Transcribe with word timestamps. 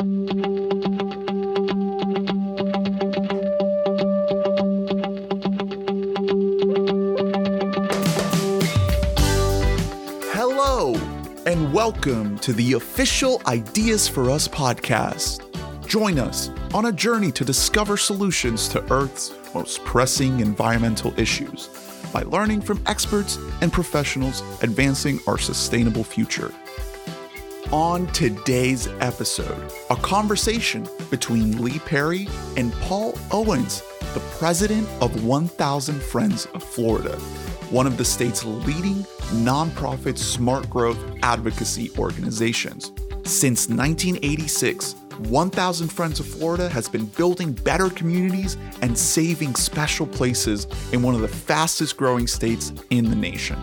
Hello, 0.00 0.06
and 11.46 11.72
welcome 11.72 12.38
to 12.38 12.52
the 12.52 12.74
official 12.74 13.42
Ideas 13.48 14.06
for 14.06 14.30
Us 14.30 14.46
podcast. 14.46 15.44
Join 15.88 16.20
us 16.20 16.50
on 16.72 16.86
a 16.86 16.92
journey 16.92 17.32
to 17.32 17.44
discover 17.44 17.96
solutions 17.96 18.68
to 18.68 18.92
Earth's 18.92 19.34
most 19.52 19.84
pressing 19.84 20.38
environmental 20.38 21.12
issues 21.18 21.70
by 22.12 22.22
learning 22.22 22.60
from 22.60 22.80
experts 22.86 23.36
and 23.62 23.72
professionals 23.72 24.44
advancing 24.62 25.18
our 25.26 25.38
sustainable 25.38 26.04
future. 26.04 26.54
On 27.72 28.06
today's 28.14 28.86
episode, 29.00 29.70
a 29.90 29.96
conversation 29.96 30.88
between 31.10 31.62
Lee 31.62 31.78
Perry 31.80 32.26
and 32.56 32.72
Paul 32.80 33.14
Owens, 33.30 33.82
the 34.14 34.22
president 34.38 34.88
of 35.02 35.22
1000 35.22 36.02
Friends 36.02 36.46
of 36.54 36.62
Florida, 36.62 37.14
one 37.68 37.86
of 37.86 37.98
the 37.98 38.06
state's 38.06 38.42
leading 38.42 39.04
nonprofit 39.44 40.16
smart 40.16 40.70
growth 40.70 40.98
advocacy 41.22 41.90
organizations. 41.98 42.90
Since 43.24 43.68
1986, 43.68 44.94
1000 45.28 45.88
Friends 45.88 46.20
of 46.20 46.26
Florida 46.26 46.70
has 46.70 46.88
been 46.88 47.04
building 47.04 47.52
better 47.52 47.90
communities 47.90 48.56
and 48.80 48.96
saving 48.96 49.54
special 49.56 50.06
places 50.06 50.66
in 50.94 51.02
one 51.02 51.14
of 51.14 51.20
the 51.20 51.28
fastest 51.28 51.98
growing 51.98 52.28
states 52.28 52.72
in 52.88 53.10
the 53.10 53.16
nation. 53.16 53.58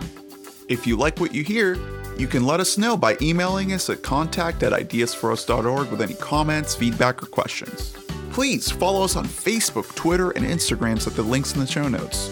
If 0.68 0.86
you 0.86 0.96
like 0.96 1.18
what 1.18 1.34
you 1.34 1.42
hear, 1.42 1.76
you 2.18 2.26
can 2.26 2.46
let 2.46 2.60
us 2.60 2.78
know 2.78 2.96
by 2.96 3.16
emailing 3.20 3.72
us 3.72 3.90
at 3.90 4.02
contact 4.02 4.62
at 4.62 4.72
ideasforus.org 4.72 5.90
with 5.90 6.00
any 6.00 6.14
comments, 6.14 6.74
feedback, 6.74 7.22
or 7.22 7.26
questions. 7.26 7.92
Please 8.30 8.70
follow 8.70 9.02
us 9.02 9.16
on 9.16 9.24
Facebook, 9.24 9.94
Twitter, 9.94 10.30
and 10.30 10.44
Instagrams 10.44 11.06
at 11.06 11.14
the 11.14 11.22
links 11.22 11.54
in 11.54 11.60
the 11.60 11.66
show 11.66 11.88
notes. 11.88 12.30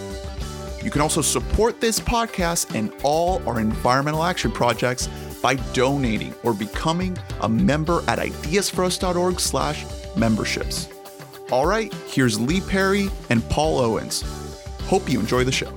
You 0.83 0.91
can 0.91 1.01
also 1.01 1.23
support 1.23 1.81
this 1.81 1.99
podcast 1.99 2.75
and 2.75 2.93
all 3.03 3.43
our 3.49 3.59
environmental 3.59 4.23
action 4.23 4.51
projects 4.51 5.09
by 5.43 5.55
donating 5.73 6.35
or 6.43 6.55
becoming 6.55 7.17
a 7.41 7.49
member 7.49 8.03
at 8.09 8.19
ideasforus.org 8.19 9.41
slash 9.41 9.85
memberships. 10.17 10.89
All 11.51 11.67
right, 11.67 11.93
here's 12.07 12.41
Lee 12.41 12.61
Perry 12.63 13.11
and 13.31 13.47
Paul 13.51 13.79
Owens. 13.79 14.23
Hope 14.85 15.09
you 15.09 15.21
enjoy 15.21 15.45
the 15.45 15.53
show. 15.53 15.73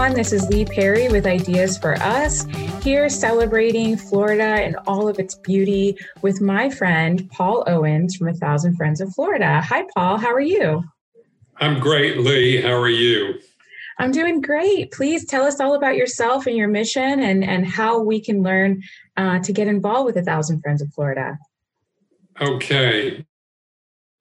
Everyone. 0.00 0.16
This 0.16 0.32
is 0.32 0.48
Lee 0.48 0.64
Perry 0.64 1.08
with 1.10 1.26
Ideas 1.26 1.76
for 1.76 1.94
Us, 1.96 2.46
here 2.82 3.10
celebrating 3.10 3.98
Florida 3.98 4.42
and 4.42 4.76
all 4.86 5.08
of 5.08 5.18
its 5.18 5.34
beauty 5.34 5.94
with 6.22 6.40
my 6.40 6.70
friend 6.70 7.28
Paul 7.28 7.64
Owens 7.66 8.16
from 8.16 8.28
A 8.28 8.32
Thousand 8.32 8.76
Friends 8.76 9.02
of 9.02 9.12
Florida. 9.12 9.60
Hi, 9.60 9.84
Paul. 9.94 10.16
How 10.16 10.32
are 10.32 10.40
you? 10.40 10.82
I'm 11.58 11.80
great, 11.80 12.16
Lee. 12.16 12.62
How 12.62 12.80
are 12.80 12.88
you? 12.88 13.40
I'm 13.98 14.10
doing 14.10 14.40
great. 14.40 14.90
Please 14.90 15.26
tell 15.26 15.44
us 15.44 15.60
all 15.60 15.74
about 15.74 15.96
yourself 15.96 16.46
and 16.46 16.56
your 16.56 16.68
mission 16.68 17.20
and, 17.20 17.44
and 17.44 17.66
how 17.66 18.00
we 18.00 18.22
can 18.22 18.42
learn 18.42 18.82
uh, 19.18 19.40
to 19.40 19.52
get 19.52 19.68
involved 19.68 20.06
with 20.06 20.16
A 20.16 20.22
Thousand 20.22 20.62
Friends 20.62 20.80
of 20.80 20.90
Florida. 20.94 21.36
Okay. 22.40 23.22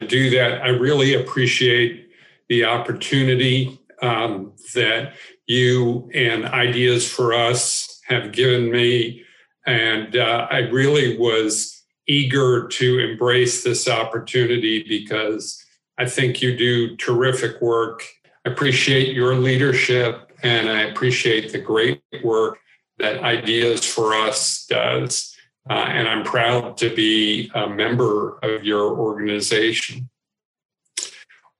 To 0.01 0.07
do 0.07 0.29
that, 0.31 0.61
I 0.61 0.69
really 0.71 1.13
appreciate 1.13 2.09
the 2.49 2.65
opportunity 2.65 3.79
um, 4.01 4.53
that 4.73 5.13
you 5.49 6.09
and 6.13 6.45
Ideas 6.45 7.11
for 7.11 7.33
Us 7.33 7.99
have 8.07 8.31
given 8.31 8.71
me. 8.71 9.23
And 9.65 10.15
uh, 10.15 10.47
I 10.49 10.59
really 10.59 11.17
was 11.17 11.83
eager 12.07 12.67
to 12.67 12.99
embrace 12.99 13.63
this 13.63 13.87
opportunity 13.87 14.85
because 14.87 15.63
I 15.97 16.05
think 16.05 16.41
you 16.41 16.55
do 16.55 16.95
terrific 16.97 17.59
work. 17.61 18.03
I 18.45 18.51
appreciate 18.51 19.15
your 19.15 19.35
leadership 19.35 20.31
and 20.43 20.69
I 20.69 20.83
appreciate 20.83 21.51
the 21.51 21.59
great 21.59 22.01
work 22.23 22.59
that 22.99 23.23
Ideas 23.23 23.83
for 23.85 24.13
Us 24.13 24.65
does. 24.67 25.35
Uh, 25.67 25.73
and 25.73 26.07
I'm 26.07 26.23
proud 26.23 26.77
to 26.77 26.95
be 26.95 27.51
a 27.55 27.67
member 27.67 28.37
of 28.43 28.63
your 28.63 28.97
organization. 28.97 30.09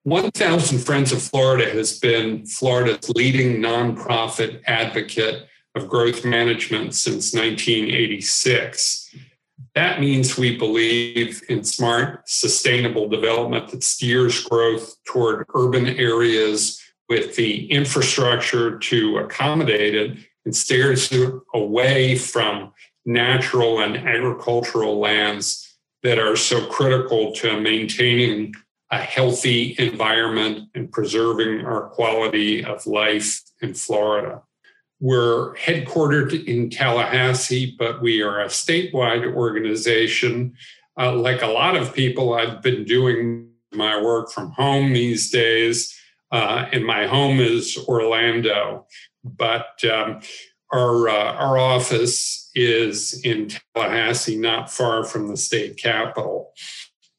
1000 0.09 0.79
Friends 0.79 1.11
of 1.11 1.21
Florida 1.21 1.69
has 1.69 1.99
been 1.99 2.43
Florida's 2.45 3.09
leading 3.11 3.61
nonprofit 3.61 4.61
advocate 4.65 5.47
of 5.75 5.87
growth 5.87 6.25
management 6.25 6.95
since 6.95 7.33
1986. 7.33 9.15
That 9.75 9.99
means 9.99 10.35
we 10.35 10.57
believe 10.57 11.43
in 11.47 11.63
smart, 11.63 12.27
sustainable 12.27 13.07
development 13.07 13.69
that 13.69 13.83
steers 13.83 14.43
growth 14.43 14.95
toward 15.05 15.45
urban 15.53 15.85
areas 15.85 16.81
with 17.07 17.35
the 17.35 17.71
infrastructure 17.71 18.79
to 18.79 19.17
accommodate 19.19 19.93
it 19.93 20.17
and 20.43 20.55
steers 20.55 21.13
away 21.53 22.15
from 22.15 22.73
natural 23.05 23.81
and 23.81 23.95
agricultural 23.95 24.99
lands 24.99 25.77
that 26.01 26.17
are 26.17 26.35
so 26.35 26.65
critical 26.65 27.31
to 27.33 27.59
maintaining 27.59 28.55
a 28.91 28.97
healthy 28.97 29.75
environment 29.77 30.69
and 30.73 30.91
preserving 30.91 31.65
our 31.65 31.89
quality 31.89 32.63
of 32.63 32.85
life 32.87 33.41
in 33.61 33.73
Florida. 33.73 34.41
We're 34.99 35.55
headquartered 35.55 36.45
in 36.45 36.69
Tallahassee, 36.69 37.75
but 37.77 38.01
we 38.01 38.21
are 38.21 38.41
a 38.41 38.47
statewide 38.47 39.33
organization. 39.33 40.55
Uh, 40.99 41.13
like 41.13 41.41
a 41.41 41.47
lot 41.47 41.77
of 41.77 41.93
people, 41.93 42.33
I've 42.33 42.61
been 42.61 42.83
doing 42.83 43.49
my 43.71 44.01
work 44.01 44.31
from 44.31 44.51
home 44.51 44.91
these 44.93 45.29
days, 45.29 45.95
uh, 46.31 46.65
and 46.71 46.85
my 46.85 47.05
home 47.07 47.39
is 47.39 47.77
Orlando. 47.87 48.87
But 49.23 49.83
um, 49.85 50.21
our 50.73 51.09
uh, 51.09 51.33
our 51.33 51.57
office 51.57 52.49
is 52.55 53.21
in 53.23 53.49
Tallahassee, 53.75 54.37
not 54.37 54.71
far 54.71 55.03
from 55.03 55.27
the 55.27 55.37
state 55.37 55.77
capital. 55.77 56.51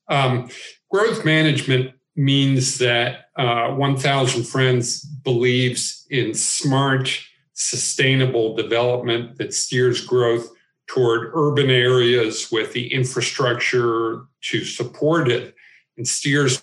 Um, 0.08 0.50
growth 0.90 1.24
management 1.24 1.92
means 2.16 2.78
that 2.78 3.26
uh, 3.36 3.70
1000 3.70 4.44
Friends 4.44 5.04
believes 5.04 6.06
in 6.10 6.34
smart, 6.34 7.18
sustainable 7.54 8.56
development 8.56 9.38
that 9.38 9.54
steers 9.54 10.04
growth 10.04 10.50
toward 10.86 11.30
urban 11.34 11.70
areas 11.70 12.50
with 12.50 12.72
the 12.72 12.92
infrastructure 12.92 14.22
to 14.42 14.64
support 14.64 15.30
it 15.30 15.54
and 15.96 16.06
steers 16.06 16.62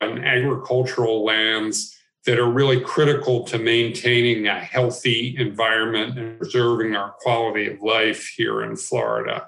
on 0.00 0.18
agricultural 0.24 1.24
lands 1.24 1.96
that 2.26 2.38
are 2.38 2.50
really 2.50 2.80
critical 2.80 3.44
to 3.44 3.58
maintaining 3.58 4.48
a 4.48 4.58
healthy 4.58 5.36
environment 5.38 6.18
and 6.18 6.38
preserving 6.38 6.96
our 6.96 7.14
quality 7.20 7.68
of 7.68 7.80
life 7.82 8.32
here 8.36 8.62
in 8.62 8.74
Florida 8.74 9.46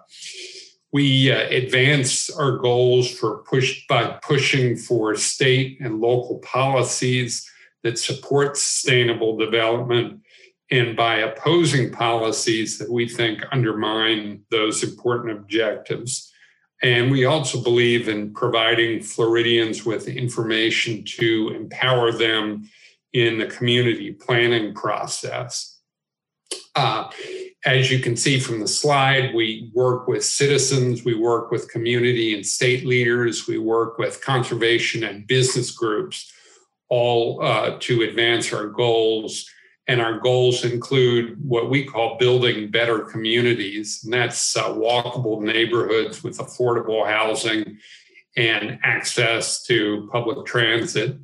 we 0.96 1.30
uh, 1.30 1.46
advance 1.50 2.30
our 2.30 2.56
goals 2.56 3.10
for 3.10 3.42
push 3.42 3.86
by 3.86 4.18
pushing 4.22 4.78
for 4.78 5.14
state 5.14 5.78
and 5.78 6.00
local 6.00 6.38
policies 6.38 7.46
that 7.82 7.98
support 7.98 8.56
sustainable 8.56 9.36
development 9.36 10.22
and 10.70 10.96
by 10.96 11.16
opposing 11.16 11.92
policies 11.92 12.78
that 12.78 12.90
we 12.90 13.06
think 13.06 13.44
undermine 13.52 14.40
those 14.50 14.82
important 14.82 15.36
objectives. 15.38 16.32
And 16.82 17.10
we 17.10 17.26
also 17.26 17.62
believe 17.62 18.08
in 18.08 18.32
providing 18.32 19.02
Floridians 19.02 19.84
with 19.84 20.08
information 20.08 21.04
to 21.18 21.52
empower 21.54 22.10
them 22.10 22.70
in 23.12 23.36
the 23.36 23.48
community 23.48 24.12
planning 24.12 24.72
process. 24.72 25.78
Uh, 26.74 27.10
as 27.66 27.90
you 27.90 27.98
can 27.98 28.16
see 28.16 28.38
from 28.38 28.60
the 28.60 28.68
slide, 28.68 29.34
we 29.34 29.70
work 29.74 30.06
with 30.06 30.24
citizens, 30.24 31.04
we 31.04 31.14
work 31.14 31.50
with 31.50 31.68
community 31.68 32.32
and 32.32 32.46
state 32.46 32.86
leaders, 32.86 33.48
we 33.48 33.58
work 33.58 33.98
with 33.98 34.22
conservation 34.22 35.02
and 35.02 35.26
business 35.26 35.72
groups, 35.72 36.32
all 36.88 37.42
uh, 37.42 37.76
to 37.80 38.02
advance 38.02 38.52
our 38.52 38.68
goals. 38.68 39.50
And 39.88 40.00
our 40.00 40.18
goals 40.18 40.64
include 40.64 41.36
what 41.42 41.68
we 41.68 41.84
call 41.84 42.18
building 42.18 42.70
better 42.70 43.00
communities, 43.00 44.00
and 44.04 44.12
that's 44.12 44.56
uh, 44.56 44.68
walkable 44.70 45.40
neighborhoods 45.40 46.22
with 46.22 46.38
affordable 46.38 47.06
housing 47.06 47.78
and 48.36 48.78
access 48.84 49.62
to 49.64 50.08
public 50.12 50.46
transit. 50.46 51.16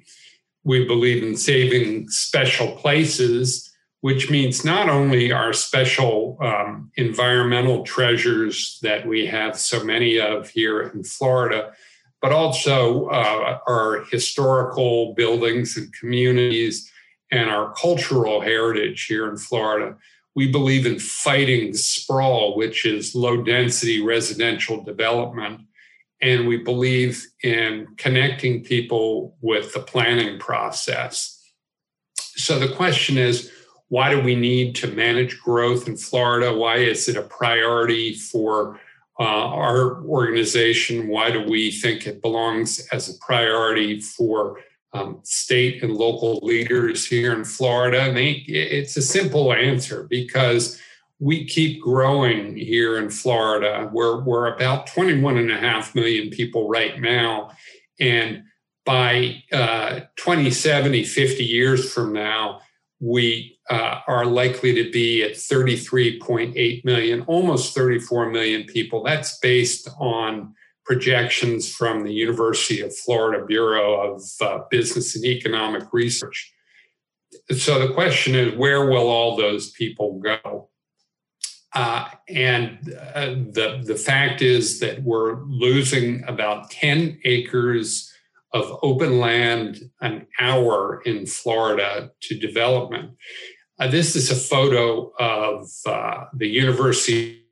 We 0.65 0.87
believe 0.87 1.23
in 1.23 1.37
saving 1.37 2.09
special 2.09 2.73
places 2.77 3.72
which 4.03 4.29
means 4.29 4.65
not 4.65 4.89
only 4.89 5.31
our 5.31 5.53
special 5.53 6.37
um, 6.41 6.91
environmental 6.97 7.85
treasures 7.85 8.81
that 8.83 9.07
we 9.07 9.25
have 9.27 9.57
so 9.57 9.83
many 9.85 10.19
of 10.19 10.51
here 10.51 10.83
in 10.83 11.05
Florida, 11.05 11.73
but 12.21 12.33
also 12.33 13.07
uh, 13.07 13.61
our 13.69 14.05
historical 14.11 15.15
buildings 15.15 15.77
and 15.77 15.93
communities 15.95 16.91
and 17.31 17.49
our 17.49 17.73
cultural 17.75 18.41
heritage 18.41 19.07
here 19.07 19.29
in 19.29 19.37
Florida. 19.37 19.97
We 20.35 20.51
believe 20.51 20.85
in 20.85 20.99
fighting 20.99 21.73
sprawl, 21.73 22.57
which 22.57 22.85
is 22.85 23.15
low 23.15 23.41
density 23.41 24.03
residential 24.03 24.83
development. 24.83 25.61
And 26.21 26.49
we 26.49 26.57
believe 26.57 27.25
in 27.45 27.87
connecting 27.99 28.65
people 28.65 29.37
with 29.41 29.75
the 29.75 29.81
planning 29.81 30.41
process. 30.41 31.39
So 32.17 32.59
the 32.59 32.75
question 32.75 33.17
is, 33.17 33.53
why 33.93 34.09
do 34.09 34.19
we 34.23 34.35
need 34.35 34.75
to 34.75 34.87
manage 34.87 35.39
growth 35.39 35.87
in 35.87 35.99
Florida? 35.99 36.51
Why 36.51 36.77
is 36.77 37.11
it 37.11 37.17
a 37.19 37.21
priority 37.25 38.15
for 38.15 38.81
uh, 39.21 39.23
our 39.23 40.03
organization? 40.07 41.09
Why 41.09 41.31
do 41.31 41.43
we 41.43 41.71
think 41.71 42.07
it 42.07 42.23
belongs 42.23 42.89
as 42.91 43.11
a 43.11 43.19
priority 43.19 44.01
for 44.01 44.61
um, 44.95 45.21
state 45.25 45.83
and 45.83 45.93
local 45.93 46.39
leaders 46.43 47.07
here 47.07 47.35
in 47.35 47.45
Florida? 47.45 48.11
It's 48.17 48.97
a 48.97 49.03
simple 49.03 49.53
answer 49.53 50.07
because 50.09 50.81
we 51.19 51.45
keep 51.45 51.83
growing 51.83 52.57
here 52.57 52.97
in 52.97 53.11
Florida. 53.11 53.91
We're, 53.93 54.23
we're 54.23 54.55
about 54.55 54.87
21 54.87 55.37
and 55.37 55.51
a 55.51 55.59
half 55.59 55.95
million 55.95 56.31
people 56.31 56.67
right 56.67 56.99
now. 56.99 57.51
And 58.01 58.45
by 58.87 59.43
uh, 59.53 60.01
2070, 60.17 61.05
50 61.05 61.45
years 61.45 61.93
from 61.93 62.15
now, 62.15 62.63
we 63.03 63.59
uh, 63.71 64.01
are 64.07 64.27
likely 64.27 64.75
to 64.75 64.91
be 64.91 65.23
at 65.23 65.33
33.8 65.33 66.85
million, 66.85 67.23
almost 67.23 67.75
34 67.75 68.31
million 68.31 68.65
people. 68.65 69.03
That's 69.03 69.39
based 69.39 69.89
on 69.99 70.55
projections 70.85 71.73
from 71.73 72.03
the 72.03 72.13
University 72.13 72.81
of 72.81 72.97
Florida 72.97 73.45
Bureau 73.47 74.15
of 74.15 74.23
uh, 74.41 74.61
Business 74.71 75.15
and 75.15 75.25
Economic 75.25 75.85
Research. 75.93 76.53
So 77.57 77.87
the 77.87 77.95
question 77.95 78.35
is, 78.35 78.57
where 78.57 78.91
will 78.91 79.09
all 79.09 79.37
those 79.37 79.71
people 79.71 80.21
go? 80.21 80.69
Uh, 81.75 82.09
and 82.29 82.95
uh, 83.15 83.27
the, 83.27 83.83
the 83.85 83.95
fact 83.95 84.43
is 84.43 84.81
that 84.81 85.03
we're 85.03 85.43
losing 85.45 86.23
about 86.25 86.71
10 86.71 87.21
acres 87.25 88.13
of 88.53 88.79
open 88.83 89.19
land 89.19 89.91
an 90.01 90.27
hour 90.39 91.01
in 91.07 91.25
Florida 91.25 92.11
to 92.21 92.39
development. 92.39 93.13
Uh, 93.83 93.89
this 93.89 94.15
is 94.15 94.31
a 94.31 94.37
photo 94.37 95.13
of 95.19 95.69
uh, 95.87 96.27
the 96.35 96.47
university 96.47 97.43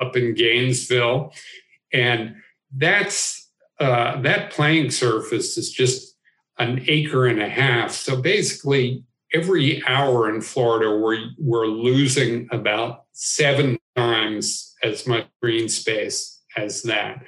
up 0.00 0.16
in 0.16 0.34
Gainesville, 0.34 1.32
and 1.92 2.34
that's 2.76 3.48
uh, 3.78 4.20
that 4.22 4.50
playing 4.50 4.90
surface 4.90 5.56
is 5.56 5.70
just 5.70 6.16
an 6.58 6.84
acre 6.88 7.26
and 7.26 7.40
a 7.40 7.48
half. 7.48 7.92
So 7.92 8.20
basically, 8.20 9.04
every 9.32 9.86
hour 9.86 10.34
in 10.34 10.40
Florida, 10.40 10.90
we're 10.90 11.24
we're 11.38 11.68
losing 11.68 12.48
about 12.50 13.04
seven 13.12 13.78
times 13.94 14.74
as 14.82 15.06
much 15.06 15.28
green 15.40 15.68
space 15.68 16.42
as 16.56 16.82
that 16.82 17.22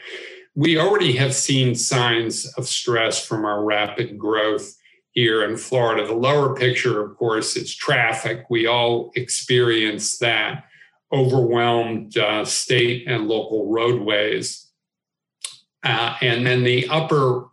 we 0.58 0.76
already 0.76 1.12
have 1.12 1.32
seen 1.37 1.72
signs 1.72 2.44
of 2.54 2.66
stress 2.66 3.25
from 3.25 3.44
our 3.44 3.62
rapid 3.62 4.19
growth 4.19 4.75
here 5.12 5.44
in 5.44 5.56
Florida. 5.56 6.06
The 6.06 6.14
lower 6.14 6.55
picture, 6.55 7.05
of 7.05 7.16
course, 7.16 7.56
is 7.56 7.75
traffic. 7.75 8.44
We 8.50 8.66
all 8.66 9.10
experience 9.16 10.19
that 10.19 10.64
overwhelmed 11.12 12.16
uh, 12.19 12.44
state 12.44 13.05
and 13.06 13.28
local 13.28 13.70
roadways. 13.70 14.70
Uh, 15.82 16.16
and 16.20 16.46
then 16.46 16.64
the 16.64 16.88
upper 16.88 17.49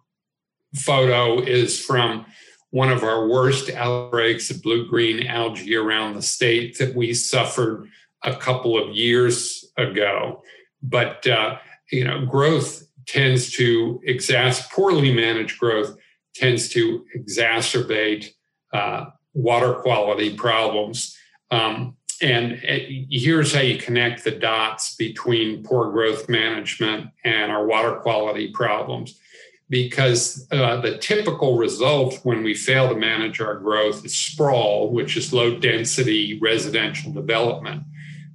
photo 0.76 1.40
is 1.40 1.80
from 1.80 2.26
one 2.72 2.92
of 2.92 3.04
our 3.04 3.30
worst 3.30 3.70
outbreaks 3.70 4.50
of 4.50 4.62
blue 4.62 4.88
green 4.88 5.26
algae 5.28 5.76
around 5.76 6.14
the 6.14 6.22
state 6.22 6.78
that 6.78 6.94
we 6.94 7.14
suffered 7.14 7.88
a 8.24 8.36
couple 8.36 8.78
of 8.78 8.94
years 8.94 9.66
ago. 9.78 10.42
But 10.84 11.26
uh, 11.26 11.58
you 11.92 12.04
know, 12.04 12.26
growth 12.26 12.86
tends 13.08 13.52
to 13.54 14.02
exas 14.08 14.70
poorly 14.72 15.14
managed 15.14 15.60
growth 15.60 15.96
tends 16.36 16.70
to 16.70 17.06
exacerbate 17.16 18.32
uh, 18.74 19.06
water 19.34 19.74
quality 19.74 20.36
problems. 20.36 21.18
Um, 21.52 21.96
and 22.22 22.54
it, 22.64 23.08
here's 23.10 23.54
how 23.54 23.62
you 23.62 23.78
connect 23.78 24.24
the 24.24 24.32
dots 24.32 24.96
between 24.96 25.64
poor 25.64 25.92
growth 25.92 26.30
management 26.30 27.10
and 27.24 27.52
our 27.52 27.66
water 27.66 27.96
quality 27.96 28.52
problems. 28.52 29.20
Because 29.68 30.48
uh, 30.52 30.80
the 30.82 31.00
typical 31.00 31.58
result 31.58 32.20
when 32.24 32.44
we 32.44 32.54
fail 32.54 32.88
to 32.90 32.96
manage 32.96 33.42
our 33.42 33.56
growth 33.56 34.06
is 34.06 34.16
sprawl, 34.16 34.92
which 34.92 35.18
is 35.18 35.34
low 35.34 35.58
density 35.58 36.38
residential 36.40 37.12
development, 37.12 37.82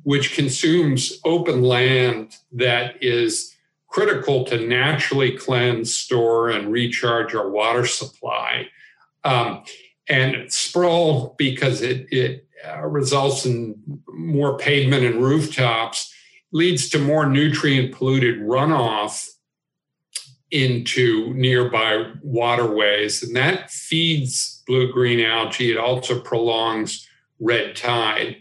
which 0.02 0.34
consumes 0.34 1.20
open 1.24 1.62
land 1.62 2.36
that 2.52 3.00
is 3.00 3.49
critical 3.90 4.44
to 4.44 4.66
naturally 4.66 5.36
cleanse, 5.36 5.92
store, 5.92 6.48
and 6.48 6.72
recharge 6.72 7.34
our 7.34 7.50
water 7.50 7.84
supply. 7.84 8.68
Um, 9.24 9.64
and 10.08 10.50
sprawl, 10.50 11.34
because 11.36 11.82
it, 11.82 12.06
it 12.10 12.46
uh, 12.66 12.86
results 12.86 13.44
in 13.44 13.76
more 14.08 14.56
pavement 14.56 15.04
and 15.04 15.22
rooftops, 15.22 16.14
leads 16.52 16.88
to 16.90 16.98
more 16.98 17.26
nutrient 17.26 17.92
polluted 17.92 18.40
runoff 18.40 19.28
into 20.50 21.32
nearby 21.34 22.12
waterways. 22.22 23.22
And 23.22 23.36
that 23.36 23.70
feeds 23.70 24.62
blue 24.66 24.92
green 24.92 25.20
algae. 25.20 25.72
It 25.72 25.78
also 25.78 26.20
prolongs 26.20 27.08
red 27.40 27.76
tide. 27.76 28.36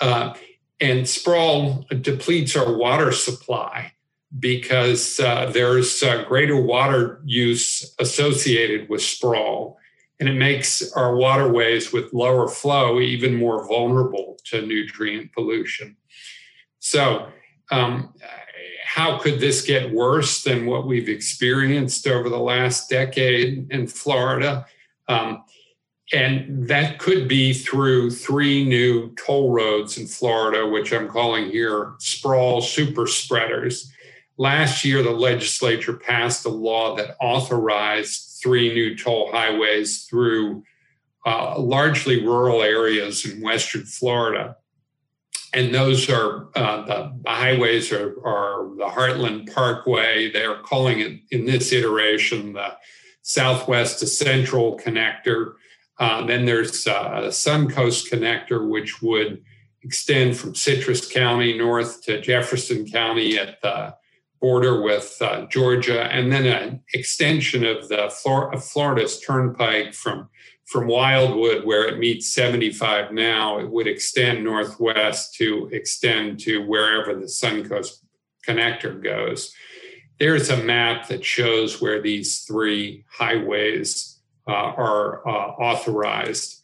Uh, 0.00 0.34
and 0.80 1.06
sprawl 1.06 1.86
depletes 2.00 2.56
our 2.56 2.76
water 2.76 3.12
supply 3.12 3.92
because 4.38 5.18
uh, 5.18 5.50
there's 5.52 6.02
uh, 6.02 6.24
greater 6.24 6.60
water 6.60 7.20
use 7.24 7.94
associated 7.98 8.88
with 8.88 9.02
sprawl, 9.02 9.78
and 10.20 10.28
it 10.28 10.34
makes 10.34 10.92
our 10.92 11.16
waterways 11.16 11.92
with 11.92 12.12
lower 12.12 12.46
flow 12.46 13.00
even 13.00 13.34
more 13.34 13.66
vulnerable 13.66 14.38
to 14.44 14.62
nutrient 14.62 15.32
pollution. 15.32 15.96
So, 16.78 17.28
um, 17.70 18.14
how 18.84 19.18
could 19.18 19.38
this 19.38 19.62
get 19.62 19.92
worse 19.92 20.42
than 20.42 20.66
what 20.66 20.86
we've 20.86 21.08
experienced 21.08 22.06
over 22.08 22.28
the 22.28 22.38
last 22.38 22.90
decade 22.90 23.70
in 23.70 23.86
Florida? 23.86 24.66
Um, 25.08 25.44
and 26.12 26.66
that 26.66 26.98
could 26.98 27.28
be 27.28 27.52
through 27.52 28.10
three 28.10 28.64
new 28.64 29.14
toll 29.14 29.52
roads 29.52 29.96
in 29.96 30.06
Florida, 30.06 30.66
which 30.66 30.92
I'm 30.92 31.08
calling 31.08 31.50
here 31.50 31.92
sprawl 31.98 32.60
super 32.60 33.06
spreaders. 33.06 33.92
Last 34.40 34.86
year, 34.86 35.02
the 35.02 35.10
legislature 35.10 35.92
passed 35.92 36.46
a 36.46 36.48
law 36.48 36.96
that 36.96 37.14
authorized 37.20 38.38
three 38.42 38.72
new 38.72 38.96
toll 38.96 39.30
highways 39.30 40.04
through 40.04 40.64
uh, 41.26 41.58
largely 41.58 42.24
rural 42.24 42.62
areas 42.62 43.26
in 43.26 43.42
Western 43.42 43.84
Florida. 43.84 44.56
And 45.52 45.74
those 45.74 46.08
are 46.08 46.48
uh, 46.54 46.86
the, 46.86 47.12
the, 47.22 47.30
highways 47.30 47.92
are, 47.92 48.16
are 48.26 48.74
the 48.78 48.86
Heartland 48.86 49.52
Parkway. 49.52 50.32
They're 50.32 50.62
calling 50.62 51.00
it 51.00 51.20
in 51.30 51.44
this 51.44 51.70
iteration 51.70 52.54
the 52.54 52.78
Southwest 53.20 53.98
to 53.98 54.06
Central 54.06 54.78
Connector. 54.78 55.52
Uh, 55.98 56.24
then 56.24 56.46
there's 56.46 56.86
uh, 56.86 57.24
a 57.24 57.28
Suncoast 57.28 58.10
Connector, 58.10 58.66
which 58.66 59.02
would 59.02 59.44
extend 59.82 60.34
from 60.38 60.54
Citrus 60.54 61.12
County 61.12 61.58
north 61.58 62.02
to 62.04 62.22
Jefferson 62.22 62.90
County 62.90 63.38
at 63.38 63.60
the 63.60 63.99
border 64.40 64.82
with 64.82 65.16
uh, 65.20 65.46
Georgia, 65.46 66.04
and 66.04 66.32
then 66.32 66.46
an 66.46 66.82
extension 66.94 67.64
of 67.64 67.88
the 67.88 68.10
Flor- 68.22 68.56
Florida's 68.58 69.20
Turnpike 69.20 69.94
from 69.94 70.28
from 70.70 70.86
Wildwood, 70.86 71.64
where 71.64 71.88
it 71.88 71.98
meets 71.98 72.32
75 72.32 73.10
now, 73.10 73.58
it 73.58 73.68
would 73.68 73.88
extend 73.88 74.44
northwest 74.44 75.34
to 75.34 75.68
extend 75.72 76.38
to 76.40 76.64
wherever 76.64 77.12
the 77.12 77.26
Suncoast 77.26 78.04
connector 78.46 79.02
goes. 79.02 79.52
There's 80.20 80.48
a 80.48 80.62
map 80.62 81.08
that 81.08 81.24
shows 81.24 81.80
where 81.80 82.00
these 82.00 82.42
three 82.42 83.04
highways 83.10 84.20
uh, 84.46 84.52
are 84.52 85.26
uh, 85.26 85.50
authorized. 85.58 86.62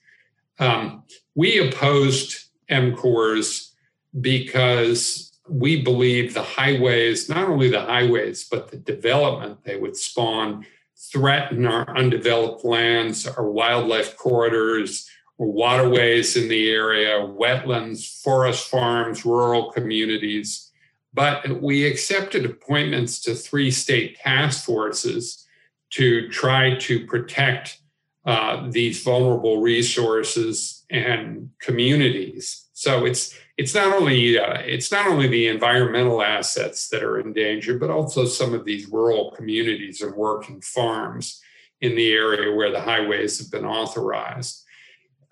Um, 0.61 1.03
we 1.35 1.59
opposed 1.59 2.45
M-CORES 2.69 3.75
because 4.21 5.26
we 5.49 5.83
believe 5.83 6.35
the 6.35 6.43
highways, 6.43 7.29
not 7.29 7.49
only 7.49 7.69
the 7.71 7.81
highways, 7.81 8.45
but 8.45 8.71
the 8.71 8.77
development 8.77 9.65
they 9.65 9.77
would 9.77 9.97
spawn, 9.97 10.67
threaten 10.97 11.67
our 11.67 11.97
undeveloped 11.97 12.65
lands, 12.65 13.27
our 13.27 13.49
wildlife 13.49 14.17
corridors, 14.17 15.09
or 15.39 15.53
waterways 15.53 16.37
in 16.37 16.49
the 16.49 16.71
area, 16.71 17.19
wetlands, 17.19 18.23
forest 18.23 18.69
farms, 18.69 19.25
rural 19.25 19.71
communities. 19.71 20.73
But 21.13 21.63
we 21.63 21.87
accepted 21.87 22.45
appointments 22.45 23.21
to 23.21 23.35
three 23.35 23.71
state 23.71 24.19
task 24.19 24.65
forces 24.65 25.47
to 25.91 26.29
try 26.29 26.77
to 26.77 27.07
protect 27.07 27.81
uh, 28.25 28.69
these 28.71 29.03
vulnerable 29.03 29.61
resources 29.61 30.85
and 30.91 31.51
communities. 31.61 32.67
So 32.73 33.05
it's 33.05 33.39
it's 33.57 33.75
not 33.75 33.95
only 33.95 34.39
uh, 34.39 34.61
it's 34.61 34.93
not 34.93 35.07
only 35.07 35.29
the 35.29 35.49
environmental 35.49 36.23
assets 36.23 36.89
that 36.89 37.03
are 37.03 37.19
in 37.19 37.33
danger, 37.33 37.79
but 37.79 37.91
also 37.91 38.27
some 38.27 38.53
of 38.53 38.65
these 38.65 38.89
rural 38.89 39.31
communities 39.31 40.03
and 40.03 40.15
working 40.15 40.61
farms 40.61 41.41
in 41.81 41.95
the 41.95 42.13
area 42.13 42.55
where 42.55 42.71
the 42.71 42.81
highways 42.81 43.39
have 43.39 43.51
been 43.51 43.65
authorized. 43.65 44.63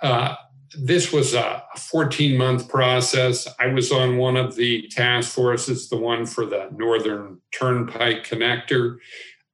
Uh, 0.03 0.35
this 0.79 1.13
was 1.13 1.35
a 1.35 1.63
14 1.77 2.37
month 2.37 2.69
process. 2.69 3.47
I 3.59 3.69
was 3.69 3.93
on 3.93 4.17
one 4.17 4.37
of 4.37 4.57
the 4.57 4.89
task 4.89 5.33
forces, 5.33 5.89
the 5.89 5.97
one 5.97 6.27
for 6.27 6.47
the 6.47 6.69
Northern 6.75 7.41
Turnpike 7.53 8.27
Connector. 8.27 8.97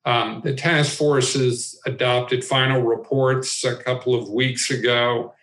Um, 0.05 0.41
the 0.43 0.55
task 0.55 0.97
forces 0.97 1.79
adopted 1.87 2.43
final 2.43 2.83
reports 2.83 3.65
a 3.65 3.77
couple 3.77 4.15
of 4.15 4.31
weeks 4.31 4.71
ago, 4.71 5.35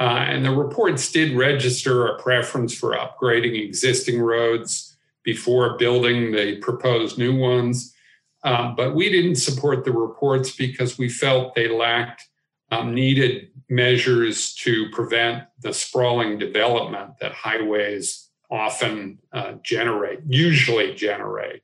uh, 0.00 0.24
and 0.28 0.44
the 0.44 0.50
reports 0.50 1.10
did 1.12 1.36
register 1.36 2.06
a 2.06 2.20
preference 2.20 2.74
for 2.74 2.96
upgrading 2.96 3.62
existing 3.62 4.20
roads 4.20 4.96
before 5.22 5.76
building 5.78 6.32
the 6.32 6.56
proposed 6.56 7.16
new 7.16 7.36
ones. 7.36 7.94
Um, 8.42 8.74
but 8.76 8.94
we 8.94 9.08
didn't 9.08 9.36
support 9.36 9.84
the 9.84 9.92
reports 9.92 10.54
because 10.54 10.98
we 10.98 11.08
felt 11.08 11.54
they 11.54 11.68
lacked 11.68 12.28
um, 12.70 12.94
needed 12.94 13.50
measures 13.70 14.54
to 14.54 14.90
prevent 14.90 15.44
the 15.60 15.72
sprawling 15.72 16.38
development 16.38 17.12
that 17.20 17.32
highways 17.32 18.28
often 18.50 19.18
uh, 19.32 19.54
generate, 19.62 20.20
usually 20.26 20.94
generate. 20.94 21.62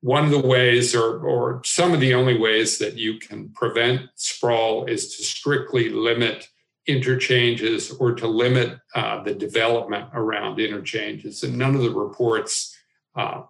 One 0.00 0.24
of 0.24 0.30
the 0.30 0.40
ways, 0.40 0.94
or, 0.94 1.18
or 1.20 1.62
some 1.64 1.92
of 1.92 2.00
the 2.00 2.14
only 2.14 2.38
ways 2.38 2.78
that 2.78 2.96
you 2.96 3.18
can 3.18 3.50
prevent 3.50 4.02
sprawl 4.14 4.86
is 4.86 5.16
to 5.16 5.24
strictly 5.24 5.88
limit 5.88 6.48
interchanges 6.86 7.90
or 7.90 8.14
to 8.14 8.26
limit 8.26 8.78
uh, 8.94 9.22
the 9.22 9.34
development 9.34 10.08
around 10.14 10.60
interchanges. 10.60 11.42
And 11.42 11.58
none 11.58 11.74
of 11.74 11.82
the 11.82 11.90
reports 11.90 12.76
uh, 13.16 13.42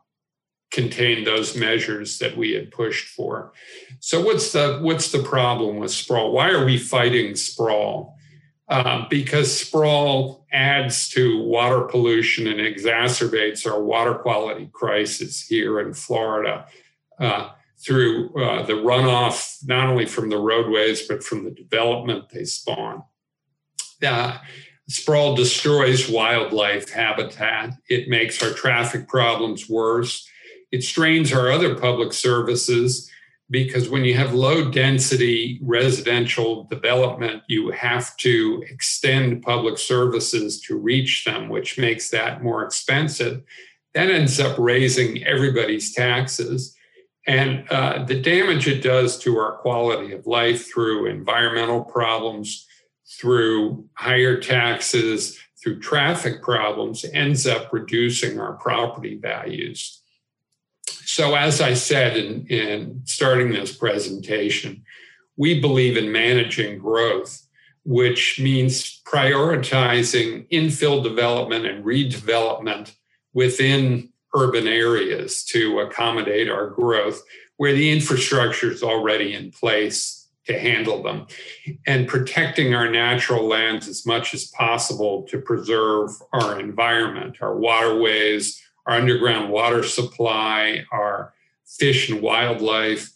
contained 0.71 1.27
those 1.27 1.57
measures 1.57 2.19
that 2.19 2.37
we 2.37 2.53
had 2.53 2.71
pushed 2.71 3.09
for. 3.09 3.53
So 4.01 4.23
what's 4.25 4.53
the 4.53 4.79
what's 4.83 5.13
the 5.13 5.23
problem 5.23 5.77
with 5.77 5.91
sprawl? 5.91 6.33
Why 6.33 6.51
are 6.51 6.65
we 6.65 6.79
fighting 6.79 7.37
sprawl? 7.37 8.17
Uh, 8.69 9.07
because 9.09 9.61
sprawl 9.61 10.45
adds 10.53 11.09
to 11.11 11.41
water 11.43 11.83
pollution 11.83 12.49
and 12.49 12.59
exacerbates 12.59 13.71
our 13.71 13.81
water 13.81 14.15
quality 14.15 14.69
crisis 14.73 15.47
here 15.47 15.79
in 15.79 15.95
Florida 15.95 16.67
uh, 17.21 17.51
through 17.79 18.35
uh, 18.43 18.65
the 18.65 18.73
runoff, 18.73 19.59
not 19.65 19.87
only 19.87 20.05
from 20.05 20.31
the 20.31 20.37
roadways, 20.37 21.07
but 21.07 21.23
from 21.23 21.45
the 21.45 21.51
development 21.53 22.29
they 22.31 22.45
spawn. 22.45 23.05
Uh, 24.05 24.39
sprawl 24.89 25.35
destroys 25.35 26.09
wildlife 26.09 26.91
habitat. 26.91 27.71
It 27.89 28.09
makes 28.09 28.43
our 28.43 28.51
traffic 28.51 29.09
problems 29.09 29.69
worse. 29.69 30.29
It 30.73 30.83
strains 30.83 31.33
our 31.33 31.51
other 31.51 31.75
public 31.75 32.13
services 32.13 33.11
because 33.49 33.89
when 33.89 34.05
you 34.05 34.15
have 34.15 34.35
low 34.35 34.71
density 34.71 35.61
residential 35.63 36.65
development, 36.65 37.43
you 37.47 37.71
have 37.71 38.17
to 38.19 38.65
extend 38.69 39.43
public 39.43 39.79
services 39.79 40.61
to 40.63 40.77
reach 40.77 41.25
them, 41.25 41.49
which 41.49 41.79
makes 41.79 42.11
that 42.11 42.43
more 42.43 42.65
expensive. 42.65 43.43
That 43.95 44.11
ends 44.11 44.41
up 44.41 44.59
raising 44.59 45.25
everybody's 45.25 45.95
taxes. 45.95 46.75
And 47.27 47.69
uh, 47.71 48.05
the 48.05 48.21
damage 48.21 48.69
it 48.69 48.83
does 48.83 49.19
to 49.21 49.39
our 49.39 49.59
quality 49.59 50.13
of 50.13 50.27
life 50.27 50.71
through 50.71 51.07
environmental 51.07 51.85
problems, 51.85 52.67
through 53.09 53.89
higher 53.95 54.41
taxes, 54.41 55.39
through 55.63 55.81
traffic 55.81 56.43
problems 56.43 57.05
ends 57.13 57.47
up 57.47 57.73
reducing 57.73 58.39
our 58.39 58.55
property 58.55 59.17
values. 59.17 60.03
So, 60.89 61.35
as 61.35 61.61
I 61.61 61.75
said 61.75 62.17
in, 62.17 62.47
in 62.49 63.03
starting 63.05 63.53
this 63.53 63.75
presentation, 63.77 64.85
we 65.37 65.61
believe 65.61 65.97
in 65.97 66.13
managing 66.13 66.79
growth, 66.79 67.47
which 67.85 68.41
means 68.41 69.01
prioritizing 69.05 70.49
infill 70.51 71.03
development 71.03 71.67
and 71.67 71.85
redevelopment 71.85 72.95
within 73.33 74.11
urban 74.35 74.67
areas 74.67 75.45
to 75.45 75.81
accommodate 75.81 76.51
our 76.51 76.71
growth 76.71 77.23
where 77.57 77.73
the 77.73 77.91
infrastructure 77.91 78.71
is 78.71 78.83
already 78.83 79.35
in 79.35 79.51
place 79.51 80.16
to 80.47 80.59
handle 80.59 81.03
them 81.03 81.27
and 81.87 82.09
protecting 82.09 82.75
our 82.75 82.89
natural 82.89 83.47
lands 83.47 83.89
as 83.89 84.07
much 84.07 84.33
as 84.33 84.47
possible 84.47 85.25
to 85.25 85.41
preserve 85.41 86.11
our 86.33 86.61
environment, 86.61 87.37
our 87.41 87.57
waterways, 87.57 88.63
our 88.87 88.95
underground 88.95 89.51
water 89.51 89.83
supply, 89.83 90.85
our 90.93 91.35
fish 91.67 92.09
and 92.09 92.23
wildlife, 92.23 93.13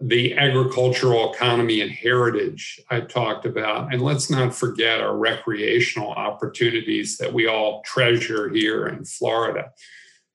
the 0.00 0.34
agricultural 0.34 1.32
economy 1.32 1.80
and 1.80 1.90
heritage 1.90 2.80
I 2.90 3.00
talked 3.00 3.46
about. 3.46 3.92
And 3.92 4.02
let's 4.02 4.28
not 4.28 4.54
forget 4.54 5.00
our 5.00 5.16
recreational 5.16 6.10
opportunities 6.10 7.16
that 7.18 7.32
we 7.32 7.46
all 7.46 7.82
treasure 7.82 8.50
here 8.50 8.86
in 8.88 9.04
Florida. 9.04 9.70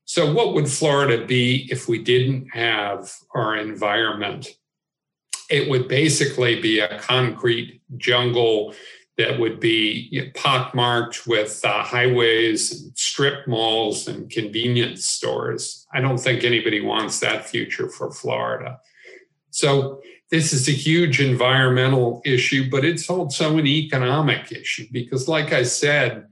So, 0.05 0.33
what 0.33 0.55
would 0.55 0.67
Florida 0.67 1.23
be 1.23 1.67
if 1.71 1.87
we 1.87 2.01
didn't 2.01 2.47
have 2.51 3.13
our 3.35 3.55
environment? 3.55 4.47
It 5.49 5.69
would 5.69 5.87
basically 5.87 6.61
be 6.61 6.79
a 6.79 6.99
concrete 6.99 7.81
jungle 7.97 8.73
that 9.17 9.37
would 9.37 9.59
be 9.59 10.31
pockmarked 10.33 11.27
with 11.27 11.63
uh, 11.65 11.83
highways 11.83 12.71
and 12.71 12.97
strip 12.97 13.45
malls 13.47 14.07
and 14.07 14.29
convenience 14.29 15.05
stores. 15.05 15.85
I 15.93 15.99
don't 15.99 16.17
think 16.17 16.45
anybody 16.45 16.79
wants 16.79 17.19
that 17.19 17.45
future 17.45 17.89
for 17.89 18.11
Florida. 18.11 18.79
So, 19.51 20.01
this 20.31 20.53
is 20.53 20.69
a 20.69 20.71
huge 20.71 21.19
environmental 21.19 22.21
issue, 22.23 22.69
but 22.69 22.85
it's 22.85 23.09
also 23.09 23.57
an 23.57 23.65
economic 23.65 24.51
issue 24.51 24.85
because, 24.91 25.27
like 25.27 25.51
I 25.51 25.63
said, 25.63 26.27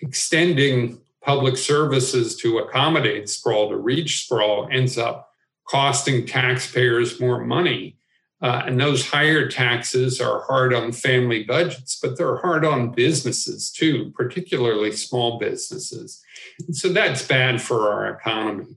extending 0.00 1.00
public 1.22 1.56
services 1.56 2.36
to 2.36 2.58
accommodate 2.58 3.28
sprawl, 3.28 3.68
to 3.70 3.76
reach 3.76 4.24
sprawl, 4.24 4.68
ends 4.70 4.96
up 4.96 5.30
costing 5.66 6.24
taxpayers 6.24 7.20
more 7.20 7.44
money 7.44 7.96
uh, 8.42 8.64
and 8.66 8.80
those 8.80 9.08
higher 9.08 9.48
taxes 9.48 10.20
are 10.20 10.42
hard 10.42 10.74
on 10.74 10.90
family 10.90 11.44
budgets, 11.44 11.98
but 12.02 12.18
they're 12.18 12.38
hard 12.38 12.64
on 12.64 12.90
businesses 12.90 13.70
too, 13.70 14.12
particularly 14.16 14.90
small 14.90 15.38
businesses. 15.38 16.20
And 16.66 16.76
so 16.76 16.88
that's 16.88 17.26
bad 17.26 17.62
for 17.62 17.92
our 17.92 18.10
economy. 18.10 18.76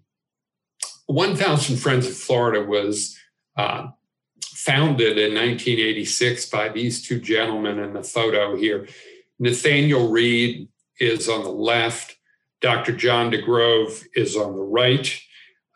1000 1.07 1.77
Friends 1.77 2.07
of 2.07 2.15
Florida 2.15 2.63
was 2.63 3.17
uh, 3.57 3.87
founded 4.43 5.17
in 5.17 5.33
1986 5.33 6.45
by 6.49 6.69
these 6.69 7.05
two 7.05 7.19
gentlemen 7.19 7.79
in 7.79 7.93
the 7.93 8.03
photo 8.03 8.55
here. 8.55 8.87
Nathaniel 9.39 10.09
Reed 10.09 10.67
is 10.99 11.27
on 11.27 11.43
the 11.43 11.49
left, 11.49 12.15
Dr. 12.61 12.95
John 12.95 13.31
DeGrove 13.31 14.05
is 14.15 14.35
on 14.35 14.55
the 14.55 14.63
right. 14.63 15.19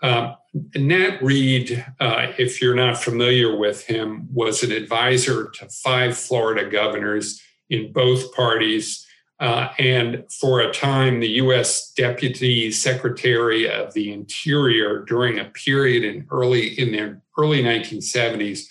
Um, 0.02 0.36
Nat 0.76 1.22
Reed, 1.22 1.86
uh, 2.00 2.32
if 2.38 2.62
you're 2.62 2.76
not 2.76 3.02
familiar 3.02 3.56
with 3.56 3.86
him, 3.86 4.28
was 4.34 4.64
an 4.64 4.72
advisor 4.72 5.50
to 5.50 5.70
five 5.70 6.18
Florida 6.18 6.70
governors 6.70 7.42
in 7.70 7.92
both 7.92 8.34
parties. 8.34 9.06
Uh, 9.40 9.70
and 9.78 10.24
for 10.40 10.60
a 10.60 10.74
time, 10.74 11.20
the 11.20 11.30
U.S. 11.44 11.94
Deputy 11.94 12.72
Secretary 12.72 13.70
of 13.70 13.94
the 13.94 14.12
Interior 14.12 15.06
during 15.06 15.40
a 15.40 15.46
period 15.46 16.04
in 16.04 16.26
early 16.32 16.68
in 16.80 16.92
the 16.92 17.22
early 17.38 17.64
1970s 17.64 18.64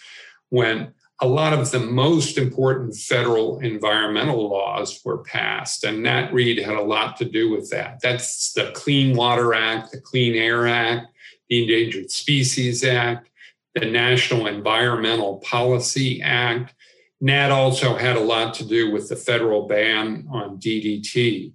when 0.50 0.92
a 1.20 1.26
lot 1.26 1.52
of 1.52 1.70
the 1.70 1.80
most 1.80 2.38
important 2.38 2.94
federal 2.94 3.58
environmental 3.60 4.50
laws 4.50 5.00
were 5.04 5.18
passed. 5.18 5.84
And 5.84 6.02
Nat 6.02 6.32
Reed 6.32 6.58
had 6.58 6.76
a 6.76 6.82
lot 6.82 7.16
to 7.16 7.24
do 7.24 7.50
with 7.50 7.70
that. 7.70 8.00
That's 8.02 8.52
the 8.52 8.70
Clean 8.72 9.16
Water 9.16 9.54
Act, 9.54 9.90
the 9.90 10.00
Clean 10.00 10.34
Air 10.36 10.68
Act, 10.68 11.08
the 11.48 11.62
Endangered 11.62 12.10
Species 12.10 12.84
Act, 12.84 13.28
the 13.74 13.86
National 13.86 14.46
Environmental 14.46 15.38
Policy 15.38 16.20
Act. 16.22 16.74
NAT 17.20 17.50
also 17.50 17.96
had 17.96 18.16
a 18.16 18.20
lot 18.20 18.54
to 18.54 18.64
do 18.64 18.92
with 18.92 19.08
the 19.08 19.16
federal 19.16 19.66
ban 19.66 20.26
on 20.30 20.58
DDT. 20.58 21.52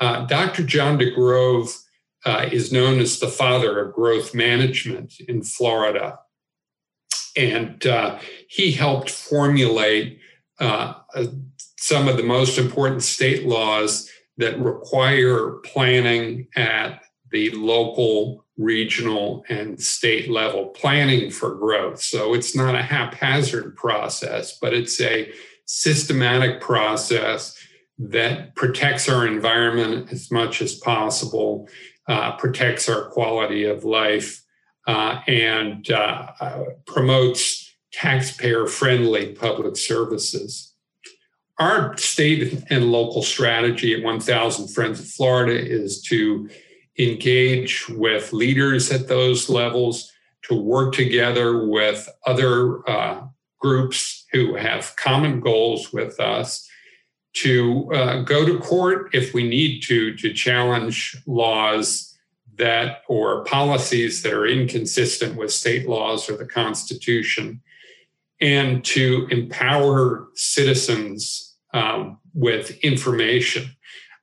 Uh, 0.00 0.24
Dr. 0.26 0.62
John 0.62 0.98
DeGrove 0.98 1.76
uh, 2.24 2.48
is 2.50 2.72
known 2.72 3.00
as 3.00 3.18
the 3.18 3.28
father 3.28 3.80
of 3.80 3.94
growth 3.94 4.34
management 4.34 5.20
in 5.20 5.42
Florida. 5.42 6.18
And 7.36 7.84
uh, 7.86 8.18
he 8.48 8.72
helped 8.72 9.10
formulate 9.10 10.18
uh, 10.58 10.94
some 11.78 12.08
of 12.08 12.16
the 12.16 12.22
most 12.22 12.58
important 12.58 13.02
state 13.02 13.46
laws 13.46 14.10
that 14.36 14.58
require 14.58 15.52
planning 15.64 16.48
at 16.56 17.02
the 17.30 17.50
local, 17.50 18.44
regional, 18.56 19.44
and 19.48 19.80
state 19.80 20.30
level, 20.30 20.66
planning 20.68 21.30
for 21.30 21.54
growth. 21.54 22.02
So 22.02 22.34
it's 22.34 22.54
not 22.54 22.74
a 22.74 22.82
haphazard 22.82 23.76
process, 23.76 24.58
but 24.58 24.74
it's 24.74 25.00
a 25.00 25.32
systematic 25.64 26.60
process 26.60 27.56
that 27.98 28.54
protects 28.56 29.08
our 29.08 29.26
environment 29.26 30.12
as 30.12 30.30
much 30.30 30.62
as 30.62 30.74
possible, 30.74 31.68
uh, 32.08 32.36
protects 32.36 32.88
our 32.88 33.08
quality 33.10 33.64
of 33.64 33.84
life, 33.84 34.42
uh, 34.86 35.20
and 35.26 35.90
uh, 35.90 36.32
uh 36.40 36.64
promotes 36.86 37.70
taxpayer 37.92 38.66
friendly 38.66 39.32
public 39.32 39.76
services. 39.76 40.74
Our 41.58 41.96
state 41.98 42.64
and 42.70 42.90
local 42.90 43.22
strategy 43.22 43.94
at 43.94 44.02
1000 44.02 44.68
Friends 44.68 44.98
of 44.98 45.06
Florida 45.06 45.54
is 45.54 46.00
to 46.04 46.48
engage 46.98 47.88
with 47.88 48.32
leaders 48.32 48.90
at 48.90 49.08
those 49.08 49.48
levels, 49.48 50.12
to 50.42 50.54
work 50.54 50.94
together 50.94 51.66
with 51.66 52.08
other 52.26 52.88
uh, 52.88 53.22
groups 53.58 54.26
who 54.32 54.54
have 54.54 54.96
common 54.96 55.40
goals 55.40 55.92
with 55.92 56.18
us, 56.18 56.66
to 57.32 57.92
uh, 57.92 58.22
go 58.22 58.44
to 58.44 58.58
court 58.58 59.14
if 59.14 59.32
we 59.34 59.48
need 59.48 59.82
to, 59.82 60.14
to 60.16 60.32
challenge 60.32 61.16
laws 61.26 62.16
that 62.56 63.02
or 63.08 63.44
policies 63.44 64.22
that 64.22 64.32
are 64.32 64.46
inconsistent 64.46 65.36
with 65.36 65.52
state 65.52 65.88
laws 65.88 66.28
or 66.28 66.36
the 66.36 66.46
Constitution, 66.46 67.62
and 68.40 68.84
to 68.84 69.26
empower 69.30 70.28
citizens 70.34 71.56
um, 71.72 72.18
with 72.34 72.78
information 72.80 73.70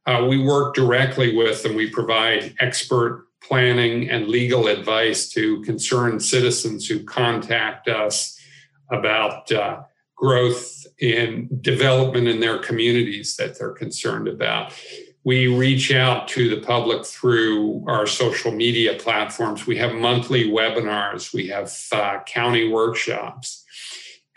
uh, 0.08 0.26
we 0.28 0.42
work 0.42 0.74
directly 0.74 1.36
with 1.36 1.66
and 1.66 1.76
we 1.76 1.90
provide 1.90 2.56
expert 2.60 3.28
planning 3.44 4.10
and 4.10 4.28
legal 4.28 4.68
advice 4.68 5.30
to 5.30 5.62
concerned 5.62 6.24
citizens 6.24 6.88
who 6.88 7.04
contact 7.04 7.88
us 7.88 8.40
about 8.90 9.52
uh, 9.52 9.82
growth 10.16 10.88
in 11.00 11.48
development 11.62 12.28
in 12.28 12.40
their 12.40 12.58
communities 12.58 13.36
that 13.36 13.60
they're 13.60 13.74
concerned 13.74 14.28
about. 14.28 14.74
We 15.26 15.48
reach 15.48 15.92
out 15.92 16.30
to 16.30 16.50
the 16.50 16.66
public 16.66 17.06
through 17.06 17.84
our 17.86 18.08
social 18.08 18.52
media 18.52 18.96
platforms. 18.98 19.68
We 19.68 19.76
have 19.78 19.94
monthly 19.94 20.46
webinars, 20.46 21.34
we 21.34 21.48
have 21.48 21.72
uh, 21.92 22.20
county 22.26 22.70
workshops, 22.70 23.66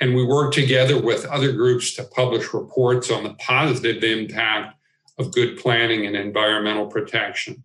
and 0.01 0.17
we 0.17 0.25
work 0.25 0.53
together 0.53 1.01
with 1.01 1.25
other 1.27 1.53
groups 1.53 1.95
to 1.95 2.03
publish 2.03 2.53
reports 2.53 3.09
on 3.09 3.23
the 3.23 3.35
positive 3.35 4.03
impact 4.03 4.80
of 5.21 5.33
good 5.33 5.59
planning 5.59 6.07
and 6.07 6.17
environmental 6.17 6.87
protection. 6.87 7.63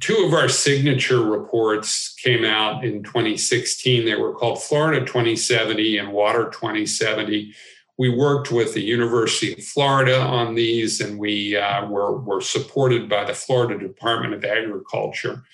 Two 0.00 0.24
of 0.24 0.32
our 0.32 0.48
signature 0.48 1.22
reports 1.22 2.14
came 2.14 2.44
out 2.44 2.82
in 2.82 3.02
2016. 3.02 4.06
They 4.06 4.14
were 4.14 4.34
called 4.34 4.62
Florida 4.62 5.04
2070 5.04 5.98
and 5.98 6.12
Water 6.12 6.48
2070. 6.50 7.54
We 7.98 8.08
worked 8.08 8.50
with 8.50 8.72
the 8.72 8.80
University 8.80 9.52
of 9.52 9.62
Florida 9.62 10.18
on 10.18 10.54
these, 10.54 11.02
and 11.02 11.18
we 11.18 11.56
uh, 11.56 11.86
were, 11.86 12.18
were 12.18 12.40
supported 12.40 13.06
by 13.06 13.24
the 13.24 13.34
Florida 13.34 13.78
Department 13.78 14.32
of 14.32 14.44
Agriculture. 14.44 15.44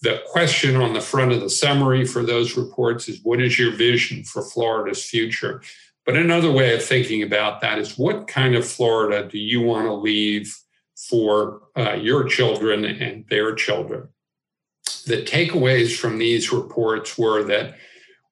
The 0.00 0.22
question 0.26 0.74
on 0.76 0.94
the 0.94 1.02
front 1.02 1.32
of 1.32 1.40
the 1.40 1.50
summary 1.50 2.06
for 2.06 2.24
those 2.24 2.56
reports 2.56 3.10
is 3.10 3.20
What 3.22 3.42
is 3.42 3.58
your 3.58 3.72
vision 3.72 4.24
for 4.24 4.42
Florida's 4.42 5.04
future? 5.04 5.62
But 6.06 6.16
another 6.16 6.50
way 6.50 6.74
of 6.74 6.82
thinking 6.82 7.22
about 7.22 7.60
that 7.60 7.78
is 7.78 7.98
what 7.98 8.26
kind 8.26 8.54
of 8.56 8.66
Florida 8.66 9.28
do 9.28 9.38
you 9.38 9.60
want 9.60 9.86
to 9.86 9.92
leave 9.92 10.56
for 11.08 11.62
uh, 11.76 11.94
your 11.94 12.24
children 12.24 12.84
and 12.84 13.24
their 13.28 13.54
children? 13.54 14.08
The 15.06 15.22
takeaways 15.24 15.96
from 15.96 16.18
these 16.18 16.52
reports 16.52 17.18
were 17.18 17.42
that 17.44 17.74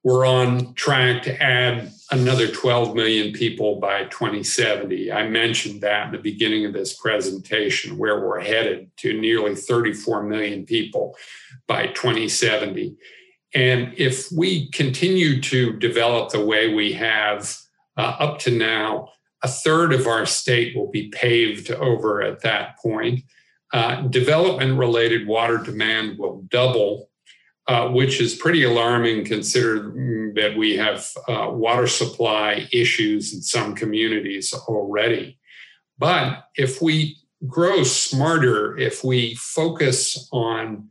we're 0.03 0.25
on 0.25 0.73
track 0.75 1.23
to 1.25 1.43
add 1.43 1.93
another 2.11 2.49
12 2.49 2.95
million 2.95 3.33
people 3.33 3.77
by 3.77 4.05
2070. 4.05 5.13
I 5.13 5.29
mentioned 5.29 5.83
that 5.83 6.07
in 6.07 6.13
the 6.13 6.19
beginning 6.19 6.65
of 6.65 6.73
this 6.73 6.95
presentation, 6.95 7.99
where 7.99 8.21
we're 8.21 8.41
headed 8.41 8.91
to 8.99 9.21
nearly 9.21 9.55
34 9.55 10.23
million 10.23 10.65
people 10.65 11.17
by 11.67 11.89
2070. 11.89 12.97
And 13.55 13.93
if 13.97 14.31
we 14.33 14.71
continue 14.71 15.41
to 15.43 15.75
develop 15.75 16.31
the 16.31 16.45
way 16.45 16.73
we 16.73 16.93
have 16.93 17.57
uh, 17.97 18.17
up 18.19 18.39
to 18.41 18.51
now, 18.51 19.11
a 19.43 19.49
third 19.49 19.93
of 19.93 20.07
our 20.07 20.27
state 20.27 20.77
will 20.77 20.91
be 20.91 21.09
paved 21.09 21.71
over 21.71 22.23
at 22.23 22.43
that 22.43 22.79
point. 22.79 23.21
Uh, 23.73 24.03
development 24.03 24.79
related 24.79 25.27
water 25.27 25.59
demand 25.59 26.19
will 26.19 26.43
double, 26.49 27.09
uh, 27.69 27.89
which 27.89 28.21
is 28.21 28.35
pretty 28.35 28.65
alarming 28.65 29.25
considering 29.25 30.35
that 30.35 30.57
we 30.57 30.77
have 30.77 31.07
uh, 31.29 31.49
water 31.51 31.87
supply 31.87 32.69
issues 32.73 33.33
in 33.33 33.41
some 33.41 33.75
communities 33.75 34.53
already. 34.53 35.39
But 35.99 36.45
if 36.57 36.83
we 36.83 37.17
grow 37.47 37.85
smarter, 37.85 38.77
if 38.77 39.05
we 39.05 39.35
focus 39.37 40.29
on 40.33 40.89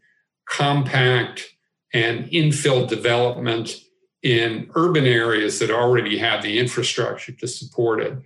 compact 0.47 1.47
and 1.93 2.25
infill 2.29 2.87
development 2.87 3.75
in 4.23 4.69
urban 4.75 5.05
areas 5.05 5.59
that 5.59 5.71
already 5.71 6.17
have 6.17 6.43
the 6.43 6.59
infrastructure 6.59 7.31
to 7.33 7.47
support 7.47 8.01
it, 8.01 8.17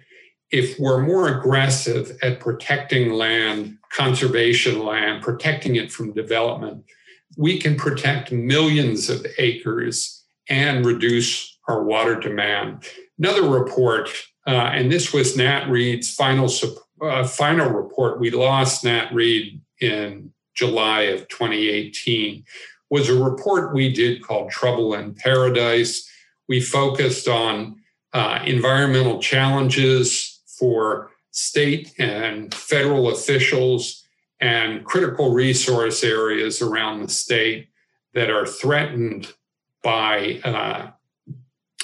if 0.54 0.78
we're 0.78 1.02
more 1.02 1.28
aggressive 1.30 2.16
at 2.22 2.40
protecting 2.40 3.12
land, 3.12 3.76
conservation 3.92 4.86
land, 4.86 5.24
protecting 5.24 5.76
it 5.78 5.92
from 5.92 6.14
development, 6.14 6.86
we 7.36 7.60
can 7.60 7.76
protect 7.76 8.32
millions 8.32 9.10
of 9.10 9.26
acres 9.40 10.24
and 10.48 10.86
reduce 10.86 11.58
our 11.68 11.84
water 11.84 12.20
demand. 12.20 12.84
Another 13.18 13.50
report, 13.50 14.10
uh, 14.46 14.52
and 14.52 14.92
this 14.92 15.12
was 15.12 15.36
Nat 15.36 15.68
Reed's 15.70 16.14
final, 16.14 16.48
uh, 17.02 17.26
final 17.26 17.72
report. 17.72 18.20
We 18.20 18.30
lost 18.30 18.84
Nat 18.84 19.12
Reed 19.12 19.60
in 19.82 20.32
July 20.54 21.02
of 21.04 21.28
2018 21.30 22.44
was 22.92 23.10
a 23.10 23.24
report 23.24 23.74
we 23.74 23.92
did 23.92 24.22
called 24.22 24.52
Trouble 24.52 24.94
in 24.94 25.16
Paradise. 25.16 26.08
We 26.48 26.62
focused 26.62 27.28
on 27.28 27.78
uh, 28.14 28.42
environmental 28.46 29.20
challenges 29.20 30.33
for 30.64 31.12
state 31.32 31.94
and 32.00 32.54
federal 32.54 33.12
officials 33.12 34.06
and 34.40 34.86
critical 34.86 35.34
resource 35.34 36.06
areas 36.06 36.62
around 36.62 37.02
the 37.02 37.10
state 37.10 37.68
that 38.14 38.30
are 38.30 38.46
threatened 38.46 39.34
by 39.84 40.40
uh, 40.46 40.90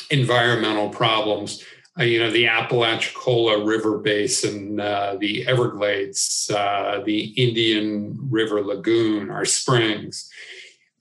environmental 0.09 0.87
problems. 0.87 1.61
Uh, 1.99 2.03
you 2.03 2.19
know, 2.19 2.31
the 2.31 2.47
Apalachicola 2.47 3.65
River 3.65 3.97
Basin, 3.97 4.79
uh, 4.79 5.17
the 5.19 5.45
Everglades, 5.45 6.49
uh, 6.55 7.01
the 7.03 7.33
Indian 7.35 8.17
River 8.31 8.61
Lagoon, 8.61 9.29
our 9.29 9.43
springs. 9.43 10.31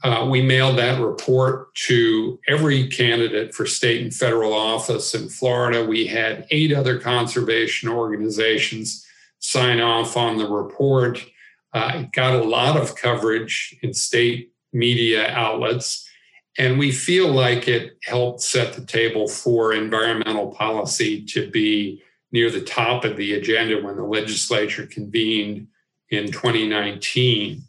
Uh, 0.05 0.27
we 0.31 0.41
mailed 0.41 0.79
that 0.79 1.01
report 1.01 1.75
to 1.75 2.39
every 2.47 2.87
candidate 2.87 3.53
for 3.53 3.67
state 3.67 4.01
and 4.01 4.15
federal 4.15 4.53
office 4.53 5.13
in 5.15 5.29
Florida. 5.29 5.85
We 5.85 6.07
had 6.07 6.47
eight 6.51 6.73
other 6.73 7.01
conservation 7.01 7.89
organizations 7.89 9.05
sign 9.41 9.81
off 9.81 10.17
on 10.17 10.39
the 10.39 10.47
report. 10.47 11.25
Uh, 11.73 11.93
it 11.97 12.13
got 12.13 12.35
a 12.35 12.45
lot 12.45 12.77
of 12.77 12.95
coverage 12.95 13.77
in 13.83 13.93
state 13.93 14.53
media 14.73 15.29
outlets, 15.31 16.09
and 16.59 16.79
we 16.79 16.93
feel 16.93 17.29
like 17.29 17.67
it 17.67 17.99
helped 18.05 18.41
set 18.41 18.75
the 18.75 18.85
table 18.85 19.27
for 19.27 19.73
environmental 19.73 20.53
policy 20.53 21.25
to 21.27 21.51
be 21.51 22.03
near 22.31 22.51
the 22.51 22.61
top 22.61 23.05
of 23.05 23.17
the 23.17 23.35
agenda 23.35 23.83
when 23.83 23.97
the 23.97 24.03
legislature 24.03 24.87
convened 24.87 25.67
in 26.11 26.27
2019. 26.27 27.63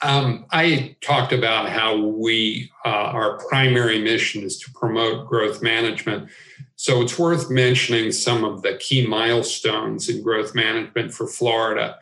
Um, 0.00 0.46
I 0.52 0.96
talked 1.00 1.32
about 1.32 1.70
how 1.70 1.96
we, 1.96 2.70
uh, 2.84 2.88
our 2.88 3.38
primary 3.48 4.00
mission 4.00 4.44
is 4.44 4.58
to 4.60 4.70
promote 4.72 5.28
growth 5.28 5.60
management. 5.60 6.30
So 6.76 7.02
it's 7.02 7.18
worth 7.18 7.50
mentioning 7.50 8.12
some 8.12 8.44
of 8.44 8.62
the 8.62 8.76
key 8.76 9.04
milestones 9.04 10.08
in 10.08 10.22
growth 10.22 10.54
management 10.54 11.12
for 11.12 11.26
Florida. 11.26 11.98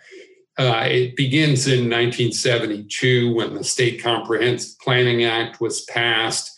Uh, 0.59 0.85
it 0.87 1.17
begins 1.17 1.67
in 1.67 1.91
1972 1.91 3.35
when 3.35 3.55
the 3.55 3.65
State 3.65 4.03
Comprehensive 4.03 4.79
Planning 4.81 5.25
Act 5.25 5.61
was 5.61 5.83
passed, 5.85 6.55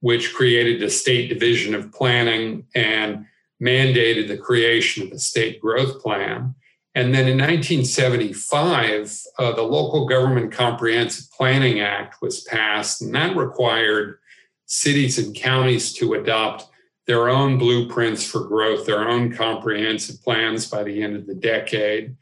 which 0.00 0.34
created 0.34 0.80
the 0.80 0.90
state 0.90 1.28
division 1.28 1.74
of 1.74 1.92
planning 1.92 2.66
and 2.74 3.26
mandated 3.62 4.28
the 4.28 4.38
creation 4.38 5.06
of 5.06 5.12
a 5.12 5.18
state 5.18 5.60
growth 5.60 6.00
plan. 6.00 6.54
And 6.98 7.14
then 7.14 7.28
in 7.28 7.38
1975, 7.38 9.22
uh, 9.38 9.52
the 9.52 9.62
Local 9.62 10.08
Government 10.08 10.50
Comprehensive 10.50 11.30
Planning 11.30 11.78
Act 11.78 12.20
was 12.20 12.40
passed, 12.40 13.00
and 13.00 13.14
that 13.14 13.36
required 13.36 14.18
cities 14.66 15.16
and 15.16 15.32
counties 15.32 15.92
to 15.92 16.14
adopt 16.14 16.64
their 17.06 17.28
own 17.28 17.56
blueprints 17.56 18.24
for 18.24 18.40
growth, 18.40 18.84
their 18.84 19.08
own 19.08 19.32
comprehensive 19.32 20.20
plans 20.24 20.68
by 20.68 20.82
the 20.82 21.00
end 21.00 21.14
of 21.14 21.28
the 21.28 21.36
decade. 21.36 22.16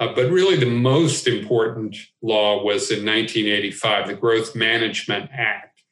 Uh, 0.00 0.12
but 0.12 0.28
really, 0.28 0.56
the 0.56 0.66
most 0.66 1.28
important 1.28 1.96
law 2.20 2.64
was 2.64 2.90
in 2.90 3.06
1985, 3.06 4.08
the 4.08 4.14
Growth 4.14 4.56
Management 4.56 5.30
Act, 5.32 5.84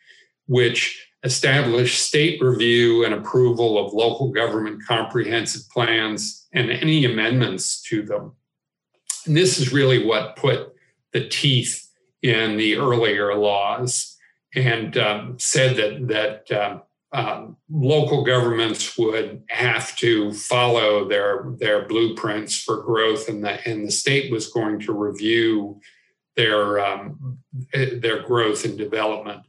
which 0.48 1.08
established 1.24 2.06
state 2.06 2.40
review 2.40 3.04
and 3.04 3.14
approval 3.14 3.84
of 3.84 3.94
local 3.94 4.30
government 4.30 4.82
comprehensive 4.86 5.62
plans 5.70 6.46
and 6.52 6.70
any 6.70 7.04
amendments 7.04 7.82
to 7.82 8.02
them. 8.02 8.32
And 9.26 9.36
this 9.36 9.58
is 9.58 9.72
really 9.72 10.04
what 10.04 10.36
put 10.36 10.74
the 11.12 11.26
teeth 11.28 11.90
in 12.22 12.56
the 12.56 12.76
earlier 12.76 13.34
laws 13.34 14.16
and 14.54 14.96
um, 14.96 15.38
said 15.38 15.76
that 15.76 16.08
that 16.08 16.52
um, 16.52 16.82
um, 17.12 17.56
local 17.70 18.24
governments 18.24 18.98
would 18.98 19.44
have 19.48 19.96
to 19.96 20.32
follow 20.32 21.08
their 21.08 21.46
their 21.58 21.86
blueprints 21.86 22.60
for 22.60 22.82
growth, 22.82 23.28
and 23.28 23.42
the 23.44 23.66
and 23.68 23.86
the 23.86 23.92
state 23.92 24.30
was 24.30 24.48
going 24.48 24.80
to 24.80 24.92
review 24.92 25.80
their 26.36 26.84
um, 26.84 27.38
their 27.72 28.22
growth 28.22 28.64
and 28.64 28.76
development. 28.76 29.42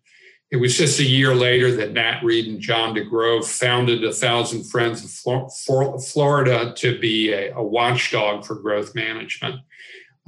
It 0.56 0.62
was 0.62 0.78
just 0.78 1.02
a 1.02 1.04
year 1.04 1.36
later 1.36 1.76
that 1.76 1.92
Nat 1.92 2.22
Reed 2.24 2.48
and 2.48 2.62
John 2.62 2.96
DeGrove 2.96 3.44
founded 3.44 4.06
a 4.06 4.14
Thousand 4.14 4.64
Friends 4.64 5.04
of 5.04 5.54
Florida 6.02 6.74
to 6.78 6.98
be 6.98 7.34
a, 7.34 7.62
watchdog 7.62 8.46
for 8.46 8.56
growth 8.56 8.96
management. 8.96 9.60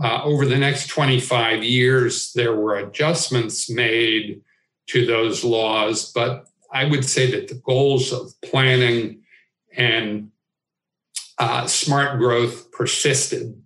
Uh, 0.04 0.22
over 0.26 0.46
the 0.46 0.58
next 0.58 0.88
25 0.88 1.64
years, 1.64 2.34
there 2.34 2.54
were 2.54 2.76
adjustments 2.76 3.70
made 3.70 4.42
to 4.88 5.06
those 5.06 5.46
laws, 5.46 6.12
but 6.12 6.50
I 6.74 6.84
would 6.84 7.06
say 7.06 7.32
that 7.32 7.48
the 7.48 7.62
goals 7.64 8.12
of 8.12 8.34
planning 8.42 9.22
and 9.78 10.32
uh, 11.38 11.68
smart 11.68 12.20
growth 12.20 12.70
persisted. 12.74 13.62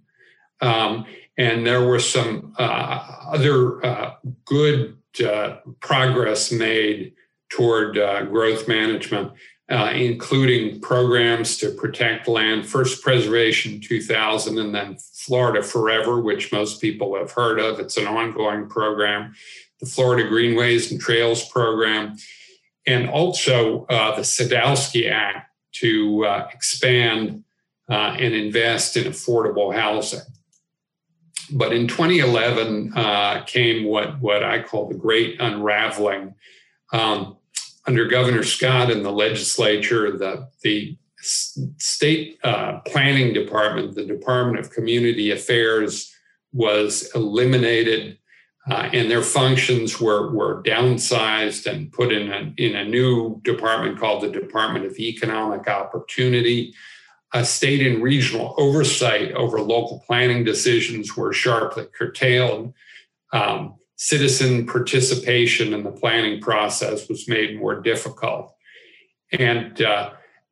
Um, 0.61 1.07
and 1.39 1.65
there 1.65 1.83
were 1.83 1.99
some 1.99 2.53
uh, 2.59 3.31
other 3.31 3.83
uh, 3.83 4.13
good 4.45 5.00
uh, 5.19 5.57
progress 5.79 6.51
made 6.51 7.13
toward 7.49 7.97
uh, 7.97 8.23
growth 8.25 8.67
management, 8.67 9.31
uh, 9.69 9.91
including 9.93 10.79
programs 10.79 11.57
to 11.57 11.71
protect 11.71 12.27
land, 12.27 12.65
first 12.65 13.01
preservation 13.03 13.81
2000, 13.81 14.57
and 14.57 14.73
then 14.73 14.97
Florida 15.13 15.61
Forever, 15.61 16.21
which 16.21 16.51
most 16.51 16.81
people 16.81 17.15
have 17.17 17.31
heard 17.31 17.59
of. 17.59 17.79
It's 17.79 17.97
an 17.97 18.07
ongoing 18.07 18.67
program, 18.67 19.33
the 19.79 19.85
Florida 19.85 20.27
Greenways 20.27 20.91
and 20.91 20.99
Trails 20.99 21.47
program, 21.49 22.15
and 22.87 23.09
also 23.09 23.85
uh, 23.85 24.15
the 24.15 24.21
Sadowski 24.21 25.09
Act 25.09 25.47
to 25.73 26.25
uh, 26.25 26.47
expand 26.53 27.43
uh, 27.89 28.15
and 28.17 28.33
invest 28.33 28.97
in 28.97 29.05
affordable 29.05 29.73
housing. 29.73 30.21
But 31.51 31.73
in 31.73 31.87
2011 31.87 32.93
uh, 32.95 33.43
came 33.45 33.85
what, 33.85 34.19
what 34.19 34.43
I 34.43 34.61
call 34.61 34.87
the 34.87 34.95
great 34.95 35.39
unraveling. 35.39 36.35
Um, 36.93 37.37
under 37.87 38.05
Governor 38.05 38.43
Scott 38.43 38.91
and 38.91 39.03
the 39.03 39.11
legislature, 39.11 40.17
the, 40.17 40.47
the 40.61 40.97
state 41.21 42.39
uh, 42.43 42.79
planning 42.79 43.33
department, 43.33 43.95
the 43.95 44.05
Department 44.05 44.59
of 44.59 44.71
Community 44.71 45.31
Affairs, 45.31 46.13
was 46.53 47.09
eliminated 47.15 48.17
uh, 48.69 48.89
and 48.93 49.09
their 49.09 49.23
functions 49.23 49.99
were, 49.99 50.31
were 50.31 50.61
downsized 50.63 51.65
and 51.65 51.91
put 51.91 52.11
in 52.11 52.31
a, 52.31 52.53
in 52.57 52.75
a 52.75 52.85
new 52.85 53.41
department 53.43 53.99
called 53.99 54.21
the 54.21 54.29
Department 54.29 54.85
of 54.85 54.97
Economic 54.99 55.67
Opportunity. 55.67 56.73
A 57.33 57.45
state 57.45 57.85
and 57.85 58.03
regional 58.03 58.53
oversight 58.57 59.31
over 59.33 59.61
local 59.61 60.03
planning 60.05 60.43
decisions 60.43 61.15
were 61.15 61.31
sharply 61.31 61.85
curtailed. 61.85 62.73
Um, 63.31 63.75
citizen 63.95 64.65
participation 64.65 65.73
in 65.73 65.83
the 65.83 65.91
planning 65.91 66.41
process 66.41 67.07
was 67.07 67.27
made 67.27 67.57
more 67.57 67.79
difficult. 67.79 68.53
And 69.31 69.81
uh, 69.81 70.11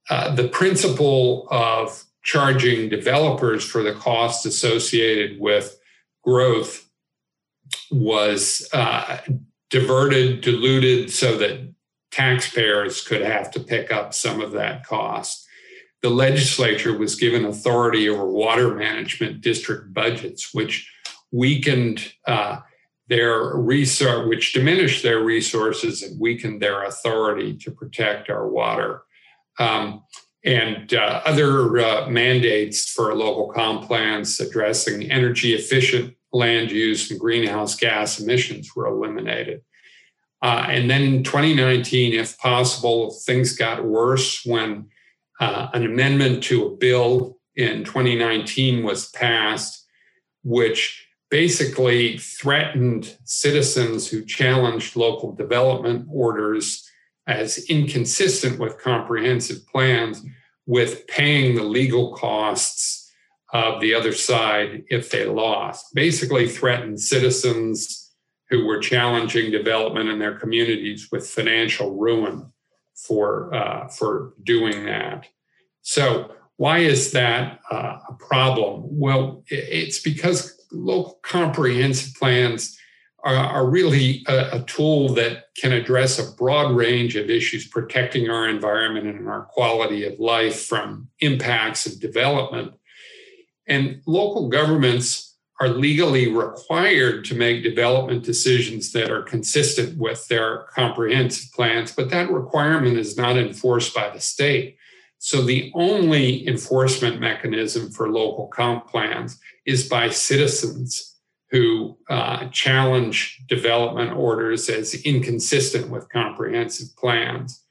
uh, 0.10 0.36
the 0.36 0.48
principle 0.48 1.48
of 1.50 2.04
charging 2.24 2.90
developers 2.90 3.66
for 3.66 3.84
the 3.84 3.94
costs 3.94 4.46
associated 4.46 5.40
with 5.40 5.80
growth 6.24 6.90
was 7.92 8.68
uh, 8.74 9.18
diverted, 9.70 10.42
diluted 10.42 11.12
so 11.12 11.38
that 11.38 11.74
taxpayers 12.12 13.06
could 13.06 13.22
have 13.22 13.52
to 13.52 13.60
pick 13.60 13.92
up 13.92 14.14
some 14.14 14.42
of 14.42 14.52
that 14.52 14.86
cost. 14.86 15.48
The 16.02 16.10
legislature 16.10 16.98
was 16.98 17.16
given 17.16 17.46
authority 17.46 18.08
over 18.08 18.26
water 18.26 18.74
management 18.74 19.42
district 19.42 19.94
budgets, 19.94 20.54
which 20.54 20.92
weakened 21.32 22.14
uh, 22.26 22.60
their 23.08 23.56
resource, 23.56 24.28
which 24.28 24.54
diminished 24.54 25.04
their 25.04 25.22
resources 25.24 26.04
and 26.04 26.20
weakened 26.20 26.62
their 26.62 26.84
authority 26.84 27.58
to 27.58 27.72
protect 27.72 28.30
our 28.30 28.48
water. 28.48 29.02
Um, 29.58 30.04
and 30.46 30.94
uh, 30.94 31.22
other 31.26 31.80
uh, 31.80 32.10
mandates 32.10 32.90
for 32.90 33.14
local 33.14 33.50
comp 33.50 33.88
plans 33.88 34.40
addressing 34.40 35.12
energy 35.12 35.54
efficient 35.54 36.16
land 36.32 36.72
use 36.72 37.12
and 37.12 37.20
greenhouse 37.20 37.76
gas 37.76 38.20
emissions 38.20 38.74
were 38.76 38.88
eliminated. 38.88 39.62
Uh, 40.42 40.66
and 40.70 40.90
then 40.90 41.02
in 41.02 41.24
2019, 41.24 42.14
if 42.14 42.38
possible, 42.38 43.12
things 43.26 43.58
got 43.58 43.84
worse 43.84 44.46
when 44.46 44.88
uh, 45.40 45.70
an 45.74 45.86
amendment 45.86 46.44
to 46.44 46.66
a 46.66 46.76
bill 46.76 47.38
in 47.56 47.84
2019 47.84 48.84
was 48.84 49.10
passed, 49.12 49.86
which 50.44 51.08
basically 51.30 52.18
threatened 52.18 53.18
citizens 53.24 54.10
who 54.10 54.26
challenged 54.26 54.96
local 54.96 55.34
development 55.34 56.08
orders 56.12 56.90
as 57.28 57.60
inconsistent 57.70 58.60
with 58.60 58.82
comprehensive 58.82 59.66
plans 59.68 60.24
with 60.66 61.06
paying 61.08 61.56
the 61.56 61.64
legal 61.64 62.16
costs 62.16 63.12
of 63.54 63.82
the 63.82 63.94
other 63.94 64.14
side 64.14 64.84
if 64.90 65.10
they 65.10 65.26
lost. 65.26 65.86
Basically, 65.94 66.48
threatened 66.48 67.00
citizens 67.00 68.12
who 68.50 68.66
were 68.66 68.80
challenging 68.80 69.52
development 69.52 70.10
in 70.10 70.20
their 70.20 70.38
communities 70.38 71.10
with 71.12 71.28
financial 71.28 71.96
ruin 71.96 72.52
for 73.02 73.54
uh, 73.54 73.88
for 73.88 74.34
doing 74.44 74.86
that. 74.86 75.28
So, 75.82 76.32
why 76.58 76.80
is 76.80 77.12
that 77.12 77.60
uh, 77.72 77.98
a 78.10 78.14
problem? 78.14 78.84
Well, 78.86 79.44
it's 79.48 80.00
because 80.00 80.56
local 80.72 81.20
comprehensive 81.24 82.14
plans 82.16 82.78
are, 83.24 83.36
are 83.36 83.70
really 83.70 84.24
a, 84.28 84.60
a 84.60 84.64
tool 84.64 85.14
that 85.16 85.46
can 85.58 85.72
address 85.72 86.20
a 86.20 86.36
broad 86.36 86.76
range 86.76 87.16
of 87.16 87.30
issues 87.30 87.68
protecting 87.68 88.30
our 88.30 88.48
environment 88.48 89.08
and 89.08 89.28
our 89.28 89.46
quality 89.46 90.06
of 90.06 90.20
life 90.20 90.66
from 90.66 91.10
impacts 91.20 91.86
of 91.86 92.00
development 92.00 92.74
and 93.68 94.02
local 94.06 94.50
governments 94.50 95.29
are 95.60 95.68
legally 95.68 96.32
required 96.32 97.26
to 97.26 97.36
make 97.36 97.64
development 97.64 98.24
decisions 98.24 98.92
that 98.94 99.12
are 99.12 99.24
consistent 99.24 99.98
with 99.98 100.26
their 100.30 100.66
comprehensive 100.74 101.52
plans, 101.52 101.92
but 101.92 102.10
that 102.10 102.32
requirement 102.32 102.98
is 102.98 103.18
not 103.18 103.38
enforced 103.38 103.94
by 103.94 104.10
the 104.10 104.22
state. 104.22 104.78
So 105.18 105.42
the 105.42 105.70
only 105.76 106.48
enforcement 106.48 107.20
mechanism 107.20 107.92
for 107.92 108.10
local 108.10 108.48
comp 108.48 108.88
plans 108.88 109.38
is 109.66 109.90
by 109.90 110.10
citizens 110.10 111.18
who 111.52 111.98
uh, 112.10 112.48
challenge 112.50 113.44
development 113.50 114.14
orders 114.14 114.70
as 114.70 114.94
inconsistent 114.94 115.90
with 115.90 116.08
comprehensive 116.10 116.96
plans. 116.96 117.66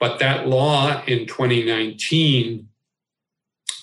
But 0.00 0.18
that 0.20 0.46
law 0.46 1.02
in 1.04 1.26
2019 1.26 2.68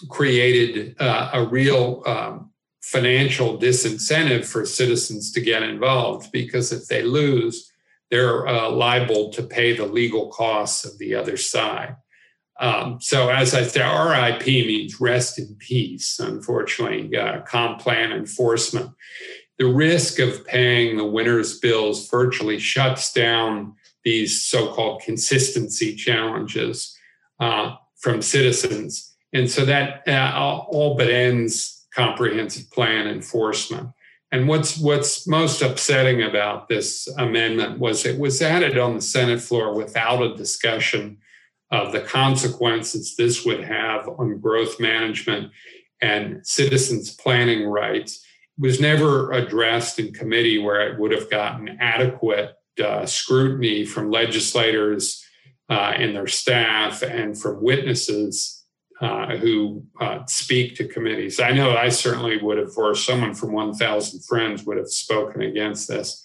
created 0.09 0.95
uh, 0.99 1.29
a 1.33 1.45
real 1.45 2.01
um, 2.07 2.51
financial 2.85 3.57
disincentive 3.57 4.45
for 4.45 4.63
citizens 4.63 5.31
to 5.31 5.41
get 5.41 5.63
involved 5.63 6.31
because 6.31 6.71
if 6.71 6.85
they 6.87 7.01
lose, 7.01 7.71
they're 8.11 8.47
uh, 8.47 8.69
liable 8.69 9.31
to 9.31 9.41
pay 9.41 9.75
the 9.75 9.87
legal 9.87 10.27
costs 10.27 10.85
of 10.85 10.95
the 10.99 11.15
other 11.15 11.35
side. 11.35 11.95
Um, 12.59 13.01
so, 13.01 13.29
as 13.29 13.55
I 13.55 13.63
said, 13.63 13.81
RIP 13.81 14.45
means 14.45 15.01
rest 15.01 15.39
in 15.39 15.55
peace, 15.57 16.19
unfortunately, 16.19 17.17
uh, 17.17 17.41
comp 17.41 17.79
plan 17.79 18.11
enforcement. 18.11 18.91
The 19.57 19.65
risk 19.65 20.19
of 20.19 20.45
paying 20.45 20.95
the 20.95 21.05
winner's 21.05 21.59
bills 21.59 22.07
virtually 22.07 22.59
shuts 22.59 23.11
down 23.11 23.73
these 24.03 24.43
so 24.43 24.71
called 24.71 25.01
consistency 25.01 25.95
challenges 25.95 26.95
uh, 27.39 27.75
from 27.97 28.21
citizens. 28.21 29.15
And 29.33 29.49
so 29.49 29.65
that 29.65 30.07
uh, 30.07 30.63
all 30.69 30.95
but 30.95 31.09
ends 31.09 31.74
comprehensive 31.95 32.69
plan 32.71 33.07
enforcement. 33.07 33.89
And 34.31 34.47
what's 34.47 34.77
what's 34.77 35.27
most 35.27 35.61
upsetting 35.61 36.21
about 36.21 36.67
this 36.67 37.07
amendment 37.17 37.79
was 37.79 38.05
it 38.05 38.19
was 38.19 38.41
added 38.41 38.77
on 38.77 38.95
the 38.95 39.01
Senate 39.01 39.41
floor 39.41 39.73
without 39.73 40.21
a 40.21 40.35
discussion 40.35 41.19
of 41.71 41.91
the 41.91 42.01
consequences 42.01 43.15
this 43.15 43.45
would 43.45 43.63
have 43.63 44.07
on 44.19 44.39
growth 44.39 44.79
management 44.79 45.51
and 46.01 46.45
citizens' 46.45 47.15
planning 47.15 47.65
rights 47.65 48.25
It 48.57 48.61
was 48.61 48.79
never 48.81 49.31
addressed 49.31 49.99
in 49.99 50.13
committee 50.13 50.57
where 50.59 50.91
it 50.91 50.99
would 50.99 51.11
have 51.11 51.29
gotten 51.29 51.77
adequate 51.79 52.55
uh, 52.83 53.05
scrutiny 53.05 53.85
from 53.85 54.11
legislators 54.11 55.23
uh, 55.69 55.93
and 55.95 56.15
their 56.15 56.27
staff 56.27 57.01
and 57.01 57.39
from 57.39 57.63
witnesses 57.63 58.54
uh, 59.01 59.35
who 59.37 59.83
uh, 59.99 60.25
speak 60.25 60.75
to 60.75 60.87
committees. 60.87 61.39
I 61.39 61.51
know 61.51 61.75
I 61.75 61.89
certainly 61.89 62.37
would 62.37 62.57
have, 62.57 62.77
or 62.77 62.95
someone 62.95 63.33
from 63.33 63.51
1,000 63.51 64.23
Friends 64.23 64.63
would 64.65 64.77
have 64.77 64.89
spoken 64.89 65.41
against 65.41 65.87
this 65.87 66.23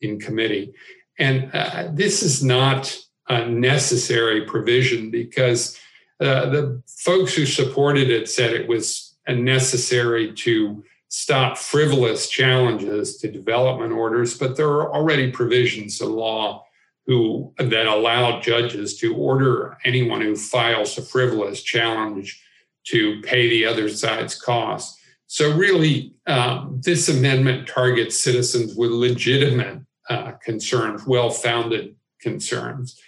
in 0.00 0.18
committee. 0.18 0.74
And 1.18 1.50
uh, 1.52 1.88
this 1.92 2.22
is 2.22 2.42
not 2.42 2.96
a 3.28 3.46
necessary 3.46 4.46
provision 4.46 5.10
because 5.10 5.78
uh, 6.20 6.46
the 6.50 6.82
folks 6.88 7.34
who 7.34 7.46
supported 7.46 8.10
it 8.10 8.28
said 8.28 8.52
it 8.52 8.68
was 8.68 9.16
necessary 9.28 10.32
to 10.32 10.82
stop 11.08 11.56
frivolous 11.56 12.28
challenges 12.28 13.16
to 13.18 13.30
development 13.30 13.92
orders, 13.92 14.36
but 14.36 14.56
there 14.56 14.68
are 14.68 14.92
already 14.92 15.30
provisions 15.30 16.00
in 16.00 16.12
law 16.12 16.64
who 17.08 17.54
that 17.56 17.86
allow 17.86 18.38
judges 18.38 18.98
to 18.98 19.16
order 19.16 19.78
anyone 19.84 20.20
who 20.20 20.36
files 20.36 20.96
a 20.98 21.02
frivolous 21.02 21.62
challenge 21.62 22.40
to 22.84 23.20
pay 23.22 23.48
the 23.48 23.64
other 23.64 23.88
side's 23.88 24.38
costs. 24.40 25.00
So 25.26 25.54
really, 25.56 26.14
um, 26.26 26.80
this 26.84 27.08
amendment 27.08 27.66
targets 27.66 28.22
citizens 28.22 28.74
with 28.74 28.90
legitimate 28.90 29.80
uh, 30.10 30.32
concerns, 30.44 31.06
well-founded 31.06 31.96
concerns, 32.20 33.00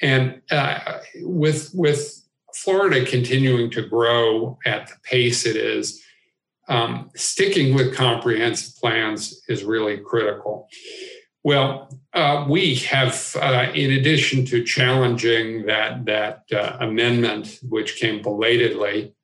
and 0.00 0.40
uh, 0.50 0.98
with 1.22 1.70
with 1.74 2.22
Florida 2.54 3.04
continuing 3.04 3.70
to 3.70 3.82
grow 3.82 4.58
at 4.66 4.88
the 4.88 4.94
pace 5.04 5.46
it 5.46 5.56
is 5.56 6.02
um, 6.68 7.10
sticking 7.14 7.74
with 7.74 7.96
comprehensive 7.96 8.76
plans 8.76 9.42
is 9.48 9.64
really 9.64 9.98
critical. 9.98 10.68
Well, 11.48 11.88
uh, 12.12 12.44
we 12.46 12.74
have, 12.74 13.34
uh, 13.40 13.68
in 13.72 13.92
addition 13.92 14.44
to 14.44 14.62
challenging 14.62 15.64
that 15.64 16.04
that 16.04 16.42
uh, 16.52 16.76
amendment, 16.78 17.60
which 17.62 17.96
came 17.96 18.20
belatedly, 18.20 19.14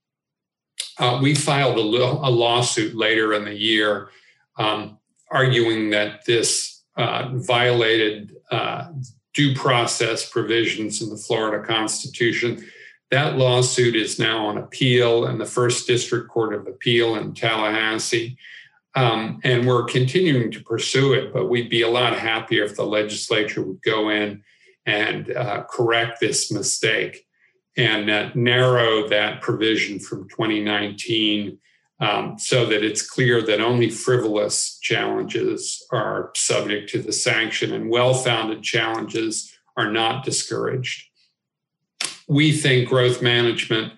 uh, 0.99 1.19
we 1.23 1.35
filed 1.35 1.77
a, 1.77 1.83
a, 1.83 2.31
lawsuit 2.31 2.95
later 2.95 3.35
in 3.35 3.45
the 3.45 3.53
year, 3.53 4.09
um, 4.57 4.97
arguing 5.31 5.91
that 5.91 6.25
this 6.25 6.83
uh, 6.97 7.29
violated 7.35 8.35
uh, 8.51 8.87
due 9.35 9.55
process 9.55 10.27
provisions 10.27 11.03
in 11.03 11.11
the 11.11 11.19
Florida 11.19 11.63
Constitution 11.63 12.65
that 13.11 13.37
lawsuit 13.37 13.95
is 13.95 14.19
now 14.19 14.47
on 14.47 14.57
appeal 14.57 15.27
in 15.27 15.37
the 15.37 15.45
First 15.45 15.87
District 15.87 16.27
Court 16.31 16.55
of 16.55 16.67
Appeal 16.67 17.17
in 17.17 17.35
Tallahassee. 17.35 18.39
Um, 18.97 19.41
and 19.43 19.67
we're 19.67 19.85
continuing 19.85 20.53
to 20.53 20.63
pursue 20.63 21.15
it, 21.15 21.33
but 21.33 21.49
we'd 21.49 21.71
be 21.71 21.83
a 21.83 21.89
lot 21.89 22.17
happier 22.17 22.65
if 22.65 22.77
the 22.77 22.85
legislature 22.85 23.63
would 23.63 23.83
go 23.83 24.09
in 24.09 24.45
and 24.87 25.31
uh, 25.33 25.65
correct 25.65 26.21
this 26.21 26.53
mistake 26.53 27.27
and 27.77 28.09
uh, 28.09 28.31
narrow 28.35 29.09
that 29.09 29.41
provision 29.41 29.99
from 29.99 30.29
2019 30.29 31.59
um, 32.01 32.39
so 32.39 32.67
that 32.67 32.85
it's 32.85 33.09
clear 33.09 33.43
that 33.43 33.61
only 33.61 33.89
frivolous 33.89 34.79
challenges 34.81 35.85
are 35.91 36.31
subject 36.35 36.91
to 36.91 37.01
the 37.01 37.13
sanction 37.13 37.73
and 37.73 37.89
well 37.89 38.15
founded 38.15 38.63
challenges 38.63 39.57
are 39.77 39.91
not 39.91 40.25
discouraged. 40.25 41.09
We 42.29 42.53
think 42.53 42.89
growth 42.89 43.23
management 43.23 43.93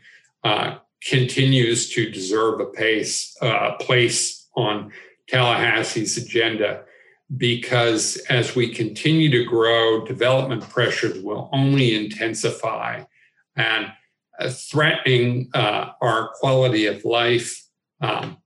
uh, 0.44 0.78
continues 1.06 1.90
to 1.90 2.10
deserve 2.10 2.60
a 2.60 2.66
pace, 2.66 3.36
uh, 3.40 3.74
place 3.74 4.35
on 4.56 4.92
Tallahassee's 5.30 6.16
agenda 6.16 6.84
because 7.36 8.16
as 8.28 8.54
we 8.54 8.72
continue 8.72 9.30
to 9.30 9.44
grow, 9.44 10.04
development 10.04 10.68
pressures 10.68 11.20
will 11.22 11.48
only 11.52 11.94
intensify 11.94 13.02
and 13.56 13.92
uh, 14.38 14.50
threatening 14.50 15.50
uh, 15.54 15.90
our 16.00 16.30
quality 16.34 16.86
of 16.86 17.04
life, 17.04 17.64
um, 18.00 18.36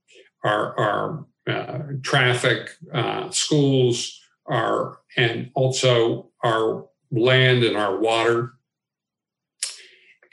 our, 0.43 0.79
our 0.79 1.25
uh, 1.47 1.79
traffic, 2.01 2.71
uh, 2.93 3.29
schools, 3.29 4.19
our, 4.47 4.99
and 5.15 5.51
also 5.53 6.31
our 6.43 6.87
land 7.11 7.63
and 7.63 7.77
our 7.77 7.99
water. 7.99 8.53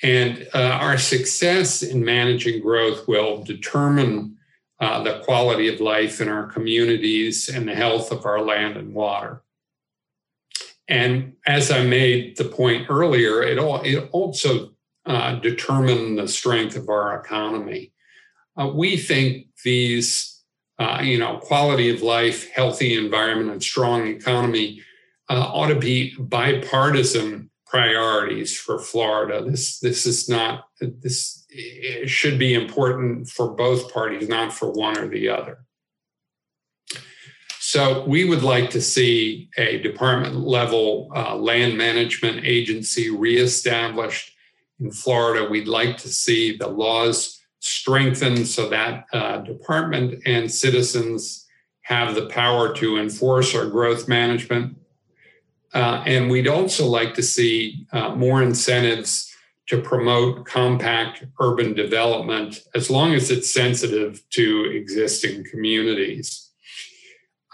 And 0.03 0.49
uh, 0.55 0.59
our 0.59 0.97
success 0.97 1.83
in 1.83 2.05
managing 2.05 2.63
growth 2.63 3.09
will 3.09 3.43
determine 3.43 4.38
uh, 4.81 5.03
the 5.03 5.21
quality 5.21 5.73
of 5.73 5.81
life 5.81 6.21
in 6.21 6.29
our 6.29 6.47
communities 6.47 7.49
and 7.49 7.69
the 7.69 7.75
health 7.75 8.13
of 8.13 8.25
our 8.25 8.41
land 8.41 8.77
and 8.77 8.95
water. 8.95 9.43
And 10.87 11.35
as 11.47 11.71
I 11.71 11.85
made 11.85 12.37
the 12.37 12.45
point 12.45 12.87
earlier, 12.89 13.43
it, 13.43 13.59
all, 13.59 13.83
it 13.83 14.09
also 14.13 14.71
uh, 15.05 15.35
determine 15.37 16.17
the 16.17 16.29
strength 16.29 16.77
of 16.77 16.89
our 16.89 17.21
economy. 17.21 17.93
Uh, 18.57 18.69
we 18.69 18.97
think 18.97 19.49
these, 19.65 20.43
uh, 20.79 21.01
you 21.03 21.19
know, 21.19 21.39
quality 21.39 21.91
of 21.91 22.03
life, 22.03 22.51
healthy 22.51 22.97
environment, 22.97 23.51
and 23.51 23.63
strong 23.63 24.07
economy 24.07 24.83
uh, 25.29 25.51
ought 25.53 25.69
to 25.69 25.79
be 25.79 26.15
bipartisan 26.19 27.51
priorities 27.67 28.59
for 28.59 28.79
Florida. 28.79 29.45
This 29.45 29.79
this 29.79 30.07
is 30.07 30.29
not 30.29 30.68
this 30.81 31.47
should 32.07 32.39
be 32.39 32.55
important 32.55 33.29
for 33.29 33.51
both 33.55 33.93
parties, 33.93 34.29
not 34.29 34.53
for 34.53 34.71
one 34.71 34.99
or 34.99 35.09
the 35.09 35.29
other. 35.29 35.59
So 37.61 38.05
we 38.07 38.25
would 38.25 38.43
like 38.43 38.71
to 38.71 38.81
see 38.81 39.51
a 39.59 39.79
department 39.79 40.37
level 40.37 41.11
uh, 41.15 41.37
land 41.37 41.77
management 41.77 42.45
agency 42.45 43.11
reestablished 43.11 44.33
in 44.81 44.91
Florida. 44.91 45.49
We'd 45.51 45.69
like 45.69 45.99
to 45.99 46.09
see 46.09 46.57
the 46.57 46.69
laws 46.69 47.41
strengthened 47.61 48.47
so 48.47 48.69
that 48.69 49.05
uh, 49.13 49.39
department 49.39 50.23
and 50.25 50.51
citizens 50.51 51.47
have 51.83 52.15
the 52.15 52.27
power 52.27 52.75
to 52.77 52.99
enforce 52.99 53.55
our 53.55 53.67
growth 53.67 54.09
management 54.09 54.79
uh, 55.75 56.03
and 56.07 56.31
we'd 56.31 56.49
also 56.49 56.87
like 56.87 57.15
to 57.15 57.23
see 57.23 57.87
uh, 57.93 58.15
more 58.15 58.43
incentives 58.43 59.28
to 59.69 59.81
promote 59.81 60.47
compact 60.47 61.25
urban 61.41 61.75
development 61.75 62.61
as 62.75 62.91
long 62.91 63.13
as 63.15 63.31
it's 63.31 63.53
sensitive 63.53 64.23
to 64.31 64.65
existing 64.65 65.45
communities. 65.51 66.51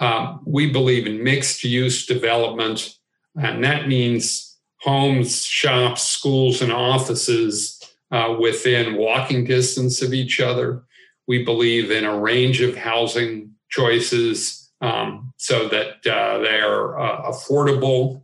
Uh, 0.00 0.38
we 0.44 0.70
believe 0.70 1.06
in 1.06 1.22
mixed 1.22 1.62
use 1.64 2.06
development, 2.06 2.96
and 3.36 3.62
that 3.62 3.88
means 3.88 4.58
homes, 4.80 5.44
shops, 5.44 6.02
schools, 6.02 6.62
and 6.62 6.72
offices 6.72 7.80
uh, 8.10 8.36
within 8.38 8.96
walking 8.96 9.44
distance 9.44 10.02
of 10.02 10.12
each 10.12 10.40
other. 10.40 10.84
We 11.26 11.44
believe 11.44 11.90
in 11.90 12.04
a 12.04 12.18
range 12.18 12.60
of 12.60 12.76
housing 12.76 13.52
choices 13.70 14.70
um, 14.80 15.32
so 15.36 15.68
that 15.68 16.06
uh, 16.06 16.38
they 16.38 16.60
are 16.60 16.98
uh, 16.98 17.30
affordable. 17.30 18.22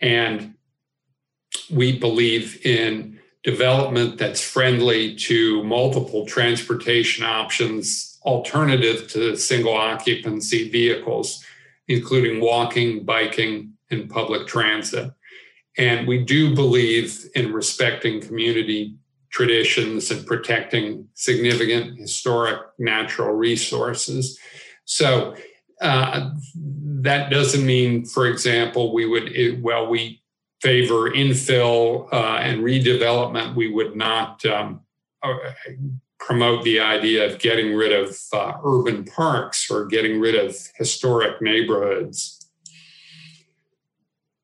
And 0.00 0.54
we 1.70 1.98
believe 1.98 2.64
in 2.64 3.18
development 3.44 4.18
that's 4.18 4.42
friendly 4.42 5.14
to 5.14 5.62
multiple 5.64 6.26
transportation 6.26 7.24
options, 7.24 8.18
alternative 8.24 9.08
to 9.08 9.36
single 9.36 9.74
occupancy 9.74 10.68
vehicles, 10.68 11.44
including 11.86 12.40
walking, 12.40 13.04
biking, 13.04 13.72
and 13.90 14.10
public 14.10 14.46
transit. 14.46 15.10
And 15.78 16.06
we 16.06 16.24
do 16.24 16.54
believe 16.54 17.24
in 17.34 17.52
respecting 17.52 18.20
community 18.20 18.96
traditions 19.30 20.10
and 20.10 20.26
protecting 20.26 21.08
significant 21.14 21.98
historic 21.98 22.60
natural 22.78 23.34
resources. 23.34 24.38
So 24.84 25.34
uh, 25.80 26.30
that 27.02 27.30
doesn't 27.30 27.64
mean, 27.64 28.04
for 28.04 28.26
example, 28.26 28.92
we 28.92 29.06
would, 29.06 29.28
it, 29.28 29.62
well, 29.62 29.88
we 29.88 30.22
favor 30.60 31.10
infill 31.10 32.12
uh, 32.12 32.38
and 32.38 32.62
redevelopment. 32.62 33.54
We 33.54 33.70
would 33.70 33.96
not 33.96 34.44
um, 34.44 34.80
uh, 35.22 35.36
promote 36.18 36.64
the 36.64 36.80
idea 36.80 37.30
of 37.30 37.38
getting 37.38 37.74
rid 37.74 37.92
of 37.92 38.18
uh, 38.32 38.54
urban 38.64 39.04
parks 39.04 39.70
or 39.70 39.86
getting 39.86 40.20
rid 40.20 40.34
of 40.34 40.56
historic 40.76 41.40
neighborhoods. 41.40 42.34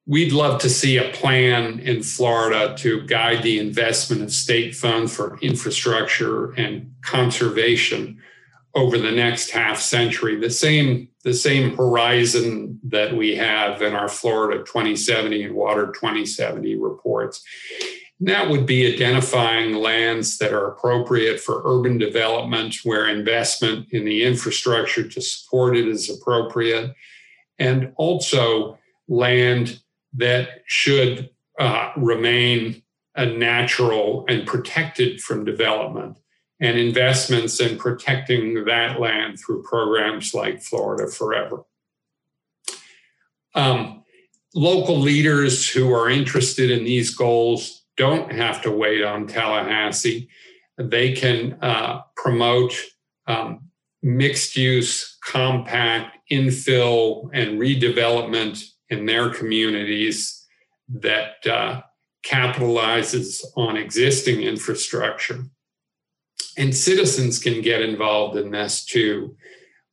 We'd 0.07 0.33
love 0.33 0.61
to 0.61 0.69
see 0.69 0.99
a 0.99 1.11
plan 1.13 1.81
in 1.81 2.03
Florida 2.03 2.75
to 2.79 3.07
guide 3.07 3.43
the 3.43 3.59
investment 3.59 4.23
of 4.23 4.33
state 4.33 4.75
funds 4.77 5.17
for 5.17 5.39
infrastructure 5.41 6.53
and 6.53 6.95
conservation 7.03 8.21
over 8.75 8.99
the 8.99 9.11
next 9.11 9.51
half 9.51 9.81
century. 9.81 10.37
The 10.37 10.51
same 10.51 11.09
the 11.23 11.35
same 11.35 11.75
horizon 11.75 12.79
that 12.85 13.17
we 13.17 13.35
have 13.35 13.81
in 13.81 13.95
our 13.95 14.09
Florida 14.09 14.63
2070 14.63 15.45
and 15.45 15.55
Water 15.55 15.87
2070 15.87 16.77
reports. 16.77 17.43
And 18.21 18.29
that 18.29 18.51
would 18.51 18.67
be 18.67 18.93
identifying 18.93 19.75
lands 19.75 20.37
that 20.39 20.53
are 20.53 20.69
appropriate 20.69 21.41
for 21.41 21.63
urban 21.65 21.97
development, 21.97 22.77
where 22.85 23.09
investment 23.09 23.89
in 23.91 24.05
the 24.05 24.23
infrastructure 24.23 25.09
to 25.09 25.21
support 25.21 25.77
it 25.77 25.89
is 25.89 26.11
appropriate, 26.11 26.95
and 27.59 27.93
also 27.97 28.79
land 29.09 29.81
that 30.13 30.63
should 30.67 31.31
uh, 31.59 31.91
remain 31.97 32.83
a 33.17 33.25
natural 33.25 34.27
and 34.29 34.47
protected 34.47 35.21
from 35.21 35.45
development 35.45 36.19
and 36.61 36.79
investments 36.79 37.61
in 37.61 37.77
protecting 37.77 38.65
that 38.65 39.01
land 39.01 39.39
through 39.39 39.63
programs 39.63 40.35
like 40.35 40.63
Florida 40.63 41.11
Forever. 41.11 41.65
Um, 43.55 44.05
local 44.55 44.99
leaders 44.99 45.69
who 45.69 45.93
are 45.93 46.09
interested 46.09 46.71
in 46.71 46.85
these 46.85 47.15
goals 47.15 47.85
don't 47.97 48.33
have 48.33 48.63
to 48.63 48.71
wait 48.71 49.03
on 49.03 49.27
Tallahassee. 49.27 50.29
They 50.79 51.13
can 51.13 51.59
uh, 51.63 52.03
promote 52.17 52.75
um, 53.27 53.71
mixed 54.03 54.57
use, 54.57 55.17
compact, 55.25 56.19
infill, 56.31 57.31
and 57.33 57.59
redevelopment 57.59 58.65
in 58.91 59.07
their 59.07 59.31
communities 59.31 60.47
that 60.89 61.47
uh, 61.47 61.81
capitalizes 62.25 63.45
on 63.57 63.77
existing 63.77 64.43
infrastructure. 64.43 65.45
And 66.57 66.75
citizens 66.75 67.39
can 67.39 67.61
get 67.63 67.83
involved 67.83 68.37
in 68.37 68.51
this 68.51 68.85
too 68.85 69.37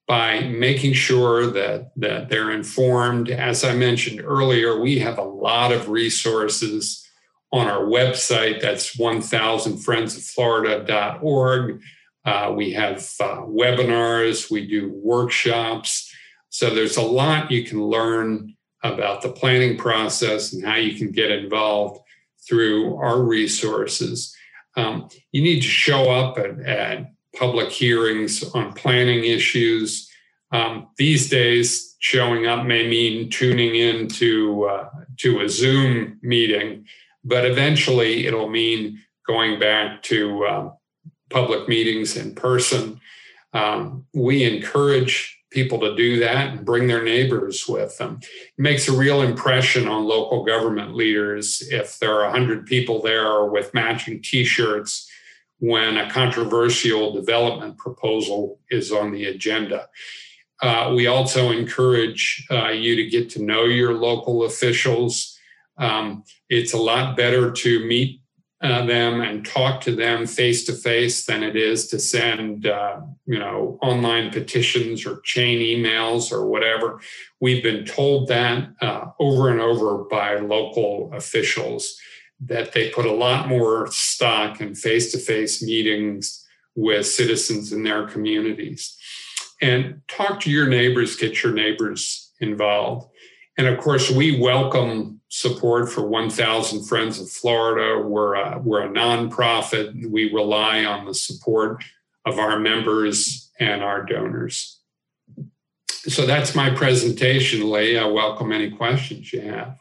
by 0.08 0.40
making 0.42 0.94
sure 0.94 1.46
that, 1.48 1.92
that 1.96 2.30
they're 2.30 2.52
informed. 2.52 3.30
As 3.30 3.64
I 3.64 3.74
mentioned 3.74 4.22
earlier, 4.24 4.80
we 4.80 5.00
have 5.00 5.18
a 5.18 5.24
lot 5.24 5.72
of 5.72 5.90
resources 5.90 7.04
on 7.52 7.66
our 7.68 7.84
website. 7.84 8.62
That's 8.62 8.96
1000friendsofflorida.org. 8.98 11.82
Uh, 12.24 12.54
we 12.56 12.74
have 12.74 12.98
uh, 13.20 13.42
webinars, 13.42 14.52
we 14.52 14.68
do 14.68 14.92
workshops. 14.94 16.14
So 16.50 16.70
there's 16.70 16.98
a 16.98 17.02
lot 17.02 17.50
you 17.50 17.64
can 17.64 17.84
learn 17.84 18.56
about 18.84 19.22
the 19.22 19.32
planning 19.32 19.78
process 19.78 20.54
and 20.54 20.66
how 20.66 20.76
you 20.76 20.98
can 20.98 21.12
get 21.12 21.32
involved 21.32 22.02
through 22.48 22.96
our 22.98 23.22
resources. 23.22 24.36
Um, 24.76 25.10
you 25.32 25.42
need 25.42 25.62
to 25.62 25.68
show 25.68 26.12
up 26.12 26.38
at, 26.38 26.60
at, 26.60 27.12
public 27.34 27.70
hearings 27.70 28.44
on 28.54 28.74
planning 28.74 29.24
issues. 29.24 30.12
Um, 30.52 30.90
these 30.98 31.30
days, 31.30 31.96
showing 32.00 32.46
up 32.46 32.66
may 32.66 32.86
mean 32.90 33.30
tuning 33.30 33.76
in 33.76 34.10
to, 34.10 34.66
uh, 34.66 34.90
to 35.20 35.40
a 35.40 35.48
Zoom 35.48 36.20
meeting, 36.22 36.86
but 37.24 37.46
eventually 37.46 38.28
it'll 38.28 38.50
mean 38.50 39.00
going 39.26 39.60
back 39.62 40.04
to 40.04 40.44
uh, 40.44 40.70
public 41.30 41.70
meetings 41.70 42.18
in 42.18 42.36
person. 42.36 43.00
Um, 43.54 44.06
we 44.14 44.44
encourage 44.44 45.41
people 45.52 45.80
to 45.82 45.96
do 45.96 46.20
that 46.20 46.48
and 46.48 46.66
bring 46.66 46.88
their 46.88 47.04
neighbors 47.04 47.68
with 47.68 47.98
them. 47.98 48.20
It 48.22 48.62
makes 48.62 48.88
a 48.88 48.98
real 48.98 49.22
impression 49.22 49.88
on 49.88 50.06
local 50.06 50.44
government 50.44 50.96
leaders 50.96 51.62
if 51.70 52.00
there 52.00 52.16
are 52.16 52.32
100 52.32 52.66
people 52.66 53.02
there 53.02 53.46
with 53.46 53.74
matching 53.74 54.22
t 54.22 54.44
shirts 54.44 55.10
when 55.60 55.98
a 55.98 56.10
controversial 56.10 57.14
development 57.14 57.78
proposal 57.78 58.60
is 58.72 58.92
on 58.92 59.12
the 59.12 59.26
agenda. 59.26 59.88
Uh, 60.62 60.94
we 60.96 61.08
also 61.08 61.52
encourage 61.52 62.46
uh, 62.50 62.70
you 62.70 62.96
to 62.96 63.08
get 63.08 63.30
to 63.32 63.44
know 63.44 63.66
your 63.66 63.94
local 63.94 64.44
officials. 64.44 65.38
Um, 65.78 66.24
it's 66.50 66.74
a 66.74 66.78
lot 66.78 67.18
better 67.18 67.52
to 67.52 67.86
meet 67.86 68.21
uh, 68.62 68.86
them 68.86 69.22
and 69.22 69.46
talk 69.46 69.82
to 69.82 69.96
them 69.96 70.28
face 70.28 70.66
to 70.66 70.74
face 70.74 71.26
than 71.26 71.42
it 71.42 71.56
is 71.56 71.88
to 71.88 72.00
send 72.00 72.68
uh, 72.68 73.02
you 73.26 73.40
know 73.40 73.80
online 73.82 74.30
petitions 74.30 75.06
or 75.06 75.20
chain 75.22 75.60
emails 75.60 76.32
or 76.32 76.46
whatever. 76.48 77.02
We've 77.40 77.64
been 77.64 77.86
told 77.86 78.28
that 78.28 78.70
uh, 78.82 79.08
over 79.20 79.50
and 79.50 79.60
over 79.60 80.04
by 80.04 80.36
local 80.38 81.12
officials 81.14 81.98
that 82.40 82.74
they 82.74 82.90
put 82.90 83.06
a 83.06 83.14
lot 83.14 83.48
more 83.48 83.88
stock 83.92 84.62
in 84.62 84.76
face 84.76 85.12
to 85.12 85.18
face 85.18 85.62
meetings 85.62 86.46
with 86.76 87.06
citizens 87.06 87.72
in 87.72 87.84
their 87.84 88.08
communities. 88.08 88.98
And 89.62 90.02
talk 90.08 90.40
to 90.42 90.52
your 90.52 90.68
neighbors 90.68 91.16
get 91.16 91.44
your 91.44 91.54
neighbors 91.54 92.32
involved. 92.40 93.08
And 93.58 93.68
of 93.68 93.80
course, 93.80 94.10
we 94.10 94.40
welcome 94.40 95.21
support 95.32 95.90
for 95.90 96.06
1,000 96.06 96.84
Friends 96.84 97.18
of 97.20 97.30
Florida. 97.30 98.06
We're 98.06 98.36
a, 98.36 98.60
we're 98.60 98.82
a 98.82 98.90
nonprofit. 98.90 100.10
We 100.10 100.32
rely 100.34 100.84
on 100.84 101.06
the 101.06 101.14
support 101.14 101.86
of 102.26 102.38
our 102.38 102.60
members 102.60 103.50
and 103.58 103.82
our 103.82 104.04
donors. 104.04 104.80
So 105.88 106.26
that's 106.26 106.54
my 106.54 106.70
presentation, 106.70 107.72
Lee. 107.72 107.98
I 107.98 108.06
welcome 108.06 108.52
any 108.52 108.72
questions 108.72 109.32
you 109.32 109.40
have. 109.42 109.78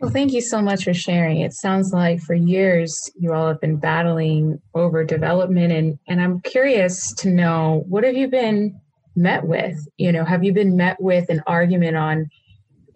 Well, 0.00 0.10
thank 0.10 0.32
you 0.32 0.40
so 0.40 0.60
much 0.60 0.82
for 0.82 0.92
sharing. 0.92 1.40
It 1.40 1.52
sounds 1.52 1.92
like 1.92 2.20
for 2.20 2.34
years 2.34 3.08
you 3.18 3.32
all 3.32 3.46
have 3.46 3.60
been 3.60 3.76
battling 3.76 4.60
over 4.74 5.04
development 5.04 5.72
and 5.72 5.98
and 6.08 6.20
I'm 6.20 6.40
curious 6.40 7.14
to 7.14 7.30
know 7.30 7.84
what 7.88 8.04
have 8.04 8.16
you 8.16 8.28
been 8.28 8.78
met 9.14 9.46
with? 9.46 9.76
You 9.96 10.12
know, 10.12 10.24
have 10.24 10.44
you 10.44 10.52
been 10.52 10.76
met 10.76 11.00
with 11.00 11.30
an 11.30 11.42
argument 11.46 11.96
on, 11.96 12.28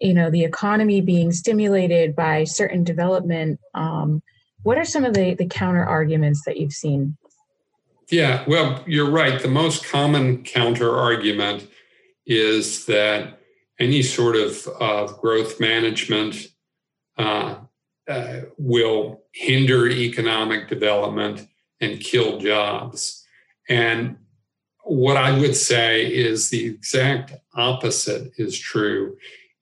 you 0.01 0.13
know, 0.13 0.29
the 0.29 0.43
economy 0.43 0.99
being 0.99 1.31
stimulated 1.31 2.15
by 2.15 2.43
certain 2.43 2.83
development? 2.83 3.59
Um, 3.73 4.21
what 4.63 4.77
are 4.77 4.85
some 4.85 5.05
of 5.05 5.13
the, 5.13 5.35
the 5.35 5.45
counter 5.45 5.85
arguments 5.85 6.43
that 6.45 6.57
you've 6.57 6.73
seen? 6.73 7.17
Yeah, 8.09 8.43
well, 8.47 8.83
you're 8.85 9.09
right. 9.09 9.41
The 9.41 9.47
most 9.47 9.85
common 9.85 10.43
counter 10.43 10.97
argument 10.97 11.67
is 12.25 12.85
that 12.87 13.39
any 13.79 14.01
sort 14.01 14.35
of 14.35 14.67
uh, 14.79 15.05
growth 15.13 15.59
management 15.59 16.47
uh, 17.17 17.55
uh, 18.07 18.41
will 18.57 19.23
hinder 19.33 19.87
economic 19.87 20.67
development 20.67 21.47
and 21.79 21.99
kill 21.99 22.39
jobs. 22.39 23.25
And 23.69 24.17
what 24.83 25.15
I 25.15 25.37
would 25.37 25.55
say 25.55 26.05
is 26.05 26.49
the 26.49 26.65
exact 26.65 27.33
opposite 27.55 28.33
is 28.37 28.59
true. 28.59 29.17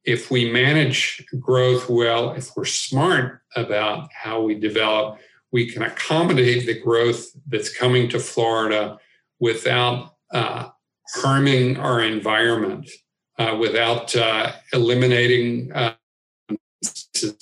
If 0.09 0.31
we 0.31 0.51
manage 0.51 1.23
growth 1.39 1.87
well, 1.87 2.31
if 2.31 2.49
we're 2.55 2.65
smart 2.65 3.41
about 3.55 4.09
how 4.11 4.41
we 4.41 4.55
develop, 4.55 5.19
we 5.51 5.69
can 5.69 5.83
accommodate 5.83 6.65
the 6.65 6.79
growth 6.79 7.29
that's 7.47 7.71
coming 7.71 8.09
to 8.09 8.19
Florida 8.19 8.97
without 9.39 10.15
uh, 10.33 10.69
harming 11.13 11.77
our 11.77 12.01
environment, 12.01 12.89
uh, 13.37 13.55
without 13.59 14.15
uh, 14.15 14.53
eliminating, 14.73 15.71
uh, 15.73 15.93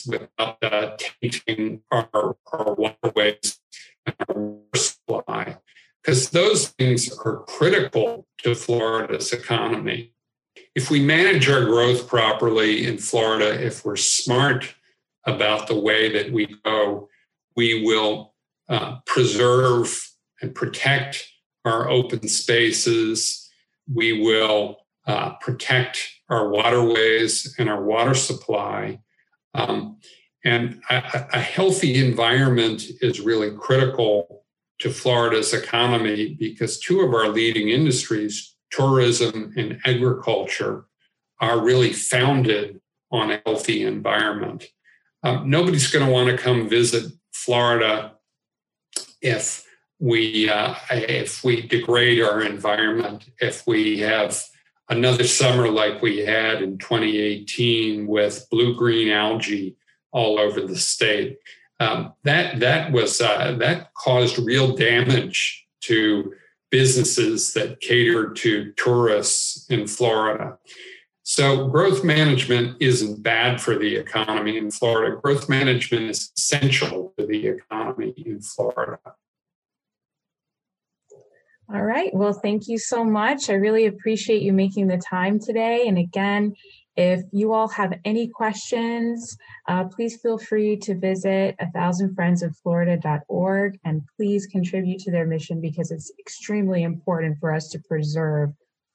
without 0.05 0.57
uh, 0.61 0.97
tainting 0.97 1.81
our, 1.89 2.35
our 2.51 2.75
waterways 2.75 3.61
and 4.05 4.15
our 4.29 4.57
supply 4.75 5.57
because 6.01 6.31
those 6.31 6.67
things 6.69 7.17
are 7.25 7.43
critical 7.47 8.27
to 8.39 8.55
Florida's 8.55 9.31
economy. 9.31 10.13
If 10.77 10.91
we 10.91 10.99
manage 10.99 11.49
our 11.49 11.65
growth 11.65 12.07
properly 12.07 12.85
in 12.85 12.99
Florida, 12.99 13.49
if 13.65 13.83
we're 13.83 13.95
smart 13.95 14.75
about 15.25 15.65
the 15.65 15.79
way 15.79 16.13
that 16.13 16.31
we 16.31 16.55
go, 16.63 17.09
we 17.55 17.83
will 17.83 18.35
uh, 18.69 18.97
preserve 19.07 20.07
and 20.39 20.53
protect 20.53 21.27
our 21.65 21.89
open 21.89 22.27
spaces. 22.27 23.49
We 23.91 24.21
will 24.21 24.77
uh, 25.07 25.31
protect 25.41 25.97
our 26.29 26.47
waterways 26.49 27.55
and 27.57 27.71
our 27.71 27.83
water 27.83 28.13
supply. 28.13 28.99
Um, 29.55 29.97
and 30.45 30.79
a, 30.91 31.27
a 31.33 31.39
healthy 31.39 32.05
environment 32.05 32.83
is 33.01 33.19
really 33.19 33.49
critical 33.57 34.45
to 34.77 34.91
Florida's 34.91 35.55
economy 35.55 36.35
because 36.39 36.79
two 36.79 36.99
of 36.99 37.15
our 37.15 37.29
leading 37.29 37.69
industries, 37.69 38.56
tourism 38.71 39.53
and 39.57 39.79
agriculture, 39.85 40.85
are 41.39 41.63
really 41.63 41.93
founded 41.93 42.81
on 43.11 43.31
a 43.31 43.41
healthy 43.45 43.83
environment. 43.83 44.65
Um, 45.23 45.49
nobody's 45.49 45.91
going 45.91 46.05
to 46.05 46.11
want 46.11 46.29
to 46.29 46.37
come 46.37 46.69
visit 46.69 47.11
Florida 47.31 48.13
if 49.21 49.65
we 49.99 50.49
uh, 50.49 50.75
if 50.91 51.43
we 51.43 51.61
degrade 51.61 52.21
our 52.21 52.41
environment, 52.41 53.29
if 53.39 53.65
we 53.65 53.99
have 53.99 54.41
another 54.89 55.23
summer 55.23 55.69
like 55.69 56.01
we 56.01 56.19
had 56.19 56.61
in 56.61 56.77
2018 56.77 58.07
with 58.07 58.47
blue 58.49 58.75
green 58.75 59.09
algae 59.09 59.75
all 60.11 60.39
over 60.39 60.61
the 60.61 60.77
state 60.77 61.37
um, 61.79 62.13
that 62.23 62.59
that 62.59 62.91
was 62.91 63.21
uh, 63.21 63.55
that 63.59 63.93
caused 63.93 64.39
real 64.39 64.75
damage 64.75 65.65
to 65.81 66.33
businesses 66.69 67.53
that 67.53 67.79
cater 67.79 68.31
to 68.31 68.71
tourists 68.73 69.69
in 69.69 69.87
Florida. 69.87 70.57
So, 71.23 71.67
growth 71.67 72.05
management 72.05 72.77
isn't 72.79 73.21
bad 73.21 73.59
for 73.59 73.77
the 73.77 73.95
economy 73.97 74.57
in 74.57 74.71
Florida. 74.71 75.19
Growth 75.21 75.49
management 75.49 76.09
is 76.09 76.31
essential 76.37 77.13
to 77.17 77.25
the 77.25 77.47
economy 77.47 78.13
in 78.15 78.39
Florida. 78.39 78.99
All 81.73 81.83
right. 81.83 82.13
Well, 82.13 82.31
thank 82.31 82.69
you 82.69 82.77
so 82.77 83.03
much. 83.03 83.49
I 83.49 83.55
really 83.55 83.87
appreciate 83.87 84.41
you 84.41 84.53
making 84.53 84.87
the 84.87 84.97
time 84.97 85.37
today. 85.37 85.85
And 85.87 85.97
again, 85.97 86.55
if 86.97 87.21
you 87.31 87.53
all 87.53 87.69
have 87.69 87.93
any 88.05 88.27
questions, 88.27 89.37
uh, 89.67 89.83
please 89.85 90.19
feel 90.19 90.39
free 90.39 90.77
to 90.77 90.95
visit 90.95 91.55
a 91.59 91.67
thousandfriendsofflorida.org 91.67 93.79
and 93.85 94.01
please 94.15 94.47
contribute 94.47 94.97
to 95.01 95.11
their 95.11 95.27
mission 95.27 95.61
because 95.61 95.91
it's 95.91 96.11
extremely 96.19 96.81
important 96.81 97.37
for 97.39 97.53
us 97.53 97.69
to 97.69 97.77
preserve 97.87 98.51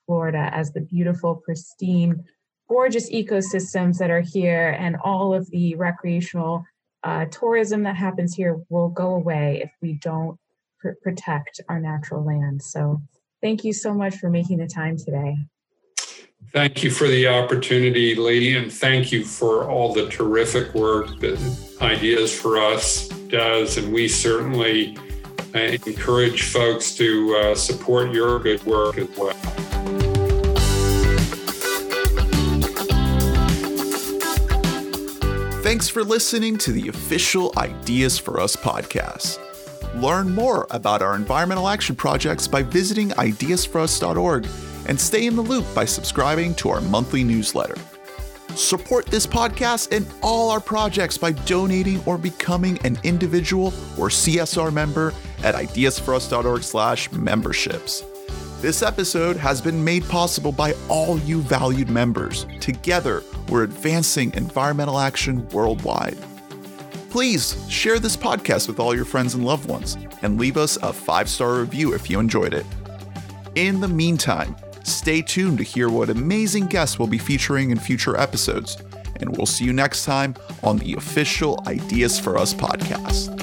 Florida 0.07 0.51
as 0.53 0.73
the 0.73 0.81
beautiful, 0.81 1.37
pristine, 1.37 2.25
gorgeous 2.69 3.09
ecosystems 3.13 3.99
that 3.99 4.11
are 4.11 4.23
here 4.23 4.77
and 4.81 4.97
all 5.05 5.33
of 5.33 5.49
the 5.51 5.77
recreational 5.77 6.65
uh, 7.05 7.27
tourism 7.27 7.85
that 7.85 7.95
happens 7.95 8.35
here 8.35 8.59
will 8.69 8.89
go 8.89 9.15
away 9.15 9.61
if 9.63 9.71
we 9.81 9.93
don't 9.95 10.37
pr- 10.81 10.99
protect 11.03 11.61
our 11.69 11.79
natural 11.79 12.25
land. 12.25 12.63
So 12.63 13.01
thank 13.41 13.63
you 13.63 13.73
so 13.73 13.95
much 13.95 14.17
for 14.17 14.29
making 14.29 14.59
the 14.59 14.67
time 14.67 14.97
today. 14.97 15.37
Thank 16.51 16.83
you 16.83 16.91
for 16.91 17.09
the 17.09 17.29
opportunity, 17.29 18.15
Lee, 18.15 18.57
and 18.57 18.71
thank 18.71 19.11
you 19.11 19.25
for 19.25 19.71
all 19.71 19.95
the 19.95 20.09
terrific 20.09 20.75
work 20.75 21.19
that 21.21 21.39
Ideas 21.81 22.39
for 22.39 22.59
Us 22.59 23.09
does. 23.29 23.79
And 23.79 23.93
we 23.93 24.07
certainly 24.09 24.99
uh, 25.55 25.59
encourage 25.87 26.43
folks 26.43 26.95
to 26.97 27.37
uh, 27.37 27.55
support 27.55 28.13
your 28.13 28.39
good 28.39 28.63
work 28.65 28.99
as 28.99 29.09
well. 29.17 29.33
Thanks 35.63 35.89
for 35.89 36.05
listening 36.05 36.59
to 36.59 36.73
the 36.73 36.89
official 36.89 37.53
Ideas 37.57 38.19
for 38.19 38.41
Us 38.41 38.57
podcast. 38.57 39.39
Learn 39.95 40.31
more 40.31 40.67
about 40.71 41.01
our 41.01 41.15
environmental 41.15 41.69
action 41.69 41.97
projects 41.97 42.47
by 42.47 42.63
visiting 42.63 43.11
ideasforus.org 43.11 44.47
and 44.87 45.01
stay 45.01 45.27
in 45.27 45.37
the 45.37 45.43
loop 45.43 45.65
by 45.75 45.85
subscribing 45.85 46.55
to 46.57 46.71
our 46.71 46.81
monthly 46.81 47.25
newsletter. 47.25 47.77
Support 48.55 49.07
this 49.07 49.27
podcast 49.27 49.97
and 49.97 50.07
all 50.23 50.51
our 50.51 50.61
projects 50.61 51.17
by 51.17 51.33
donating 51.33 52.03
or 52.05 52.19
becoming 52.19 52.79
an 52.85 52.99
individual 53.03 53.69
or 53.99 54.11
CSR 54.11 54.71
member 54.73 55.15
at 55.43 55.55
ideasforus.org/memberships. 55.55 58.05
This 58.61 58.83
episode 58.83 59.39
has 59.39 59.61
been 59.61 59.83
made 59.83 60.09
possible 60.09 60.53
by 60.53 60.75
all 60.89 61.19
you 61.21 61.41
valued 61.41 61.91
members. 61.91 62.47
Together, 62.61 63.25
we're 63.49 63.65
advancing 63.65 64.33
environmental 64.35 65.01
action 65.01 65.49
worldwide. 65.49 66.17
Please 67.11 67.57
share 67.69 67.99
this 67.99 68.17
podcast 68.17 68.69
with 68.69 68.79
all 68.79 68.95
your 68.95 69.05
friends 69.05 69.35
and 69.35 69.45
loved 69.45 69.69
ones 69.69 69.97
and 70.23 70.39
leave 70.39 70.57
us 70.57 70.77
a 70.77 70.93
five 70.93 71.29
star 71.29 71.59
review 71.61 71.93
if 71.93 72.09
you 72.09 72.21
enjoyed 72.21 72.55
it. 72.55 72.65
In 73.57 73.81
the 73.81 73.89
meantime, 73.89 74.55
Stay 74.85 75.23
tuned 75.23 75.59
to 75.59 75.65
hear 75.65 75.89
what 75.89 76.11
amazing 76.11 76.67
guests 76.67 76.99
we'll 76.99 77.09
be 77.09 77.19
featuring 77.19 77.71
in 77.71 77.79
future 77.79 78.19
episodes. 78.19 78.77
And 79.21 79.37
we'll 79.37 79.47
see 79.47 79.65
you 79.65 79.73
next 79.73 80.05
time 80.05 80.35
on 80.63 80.79
the 80.79 80.95
official 80.95 81.63
Ideas 81.67 82.19
for 82.19 82.37
Us 82.37 82.55
podcast. 82.55 83.42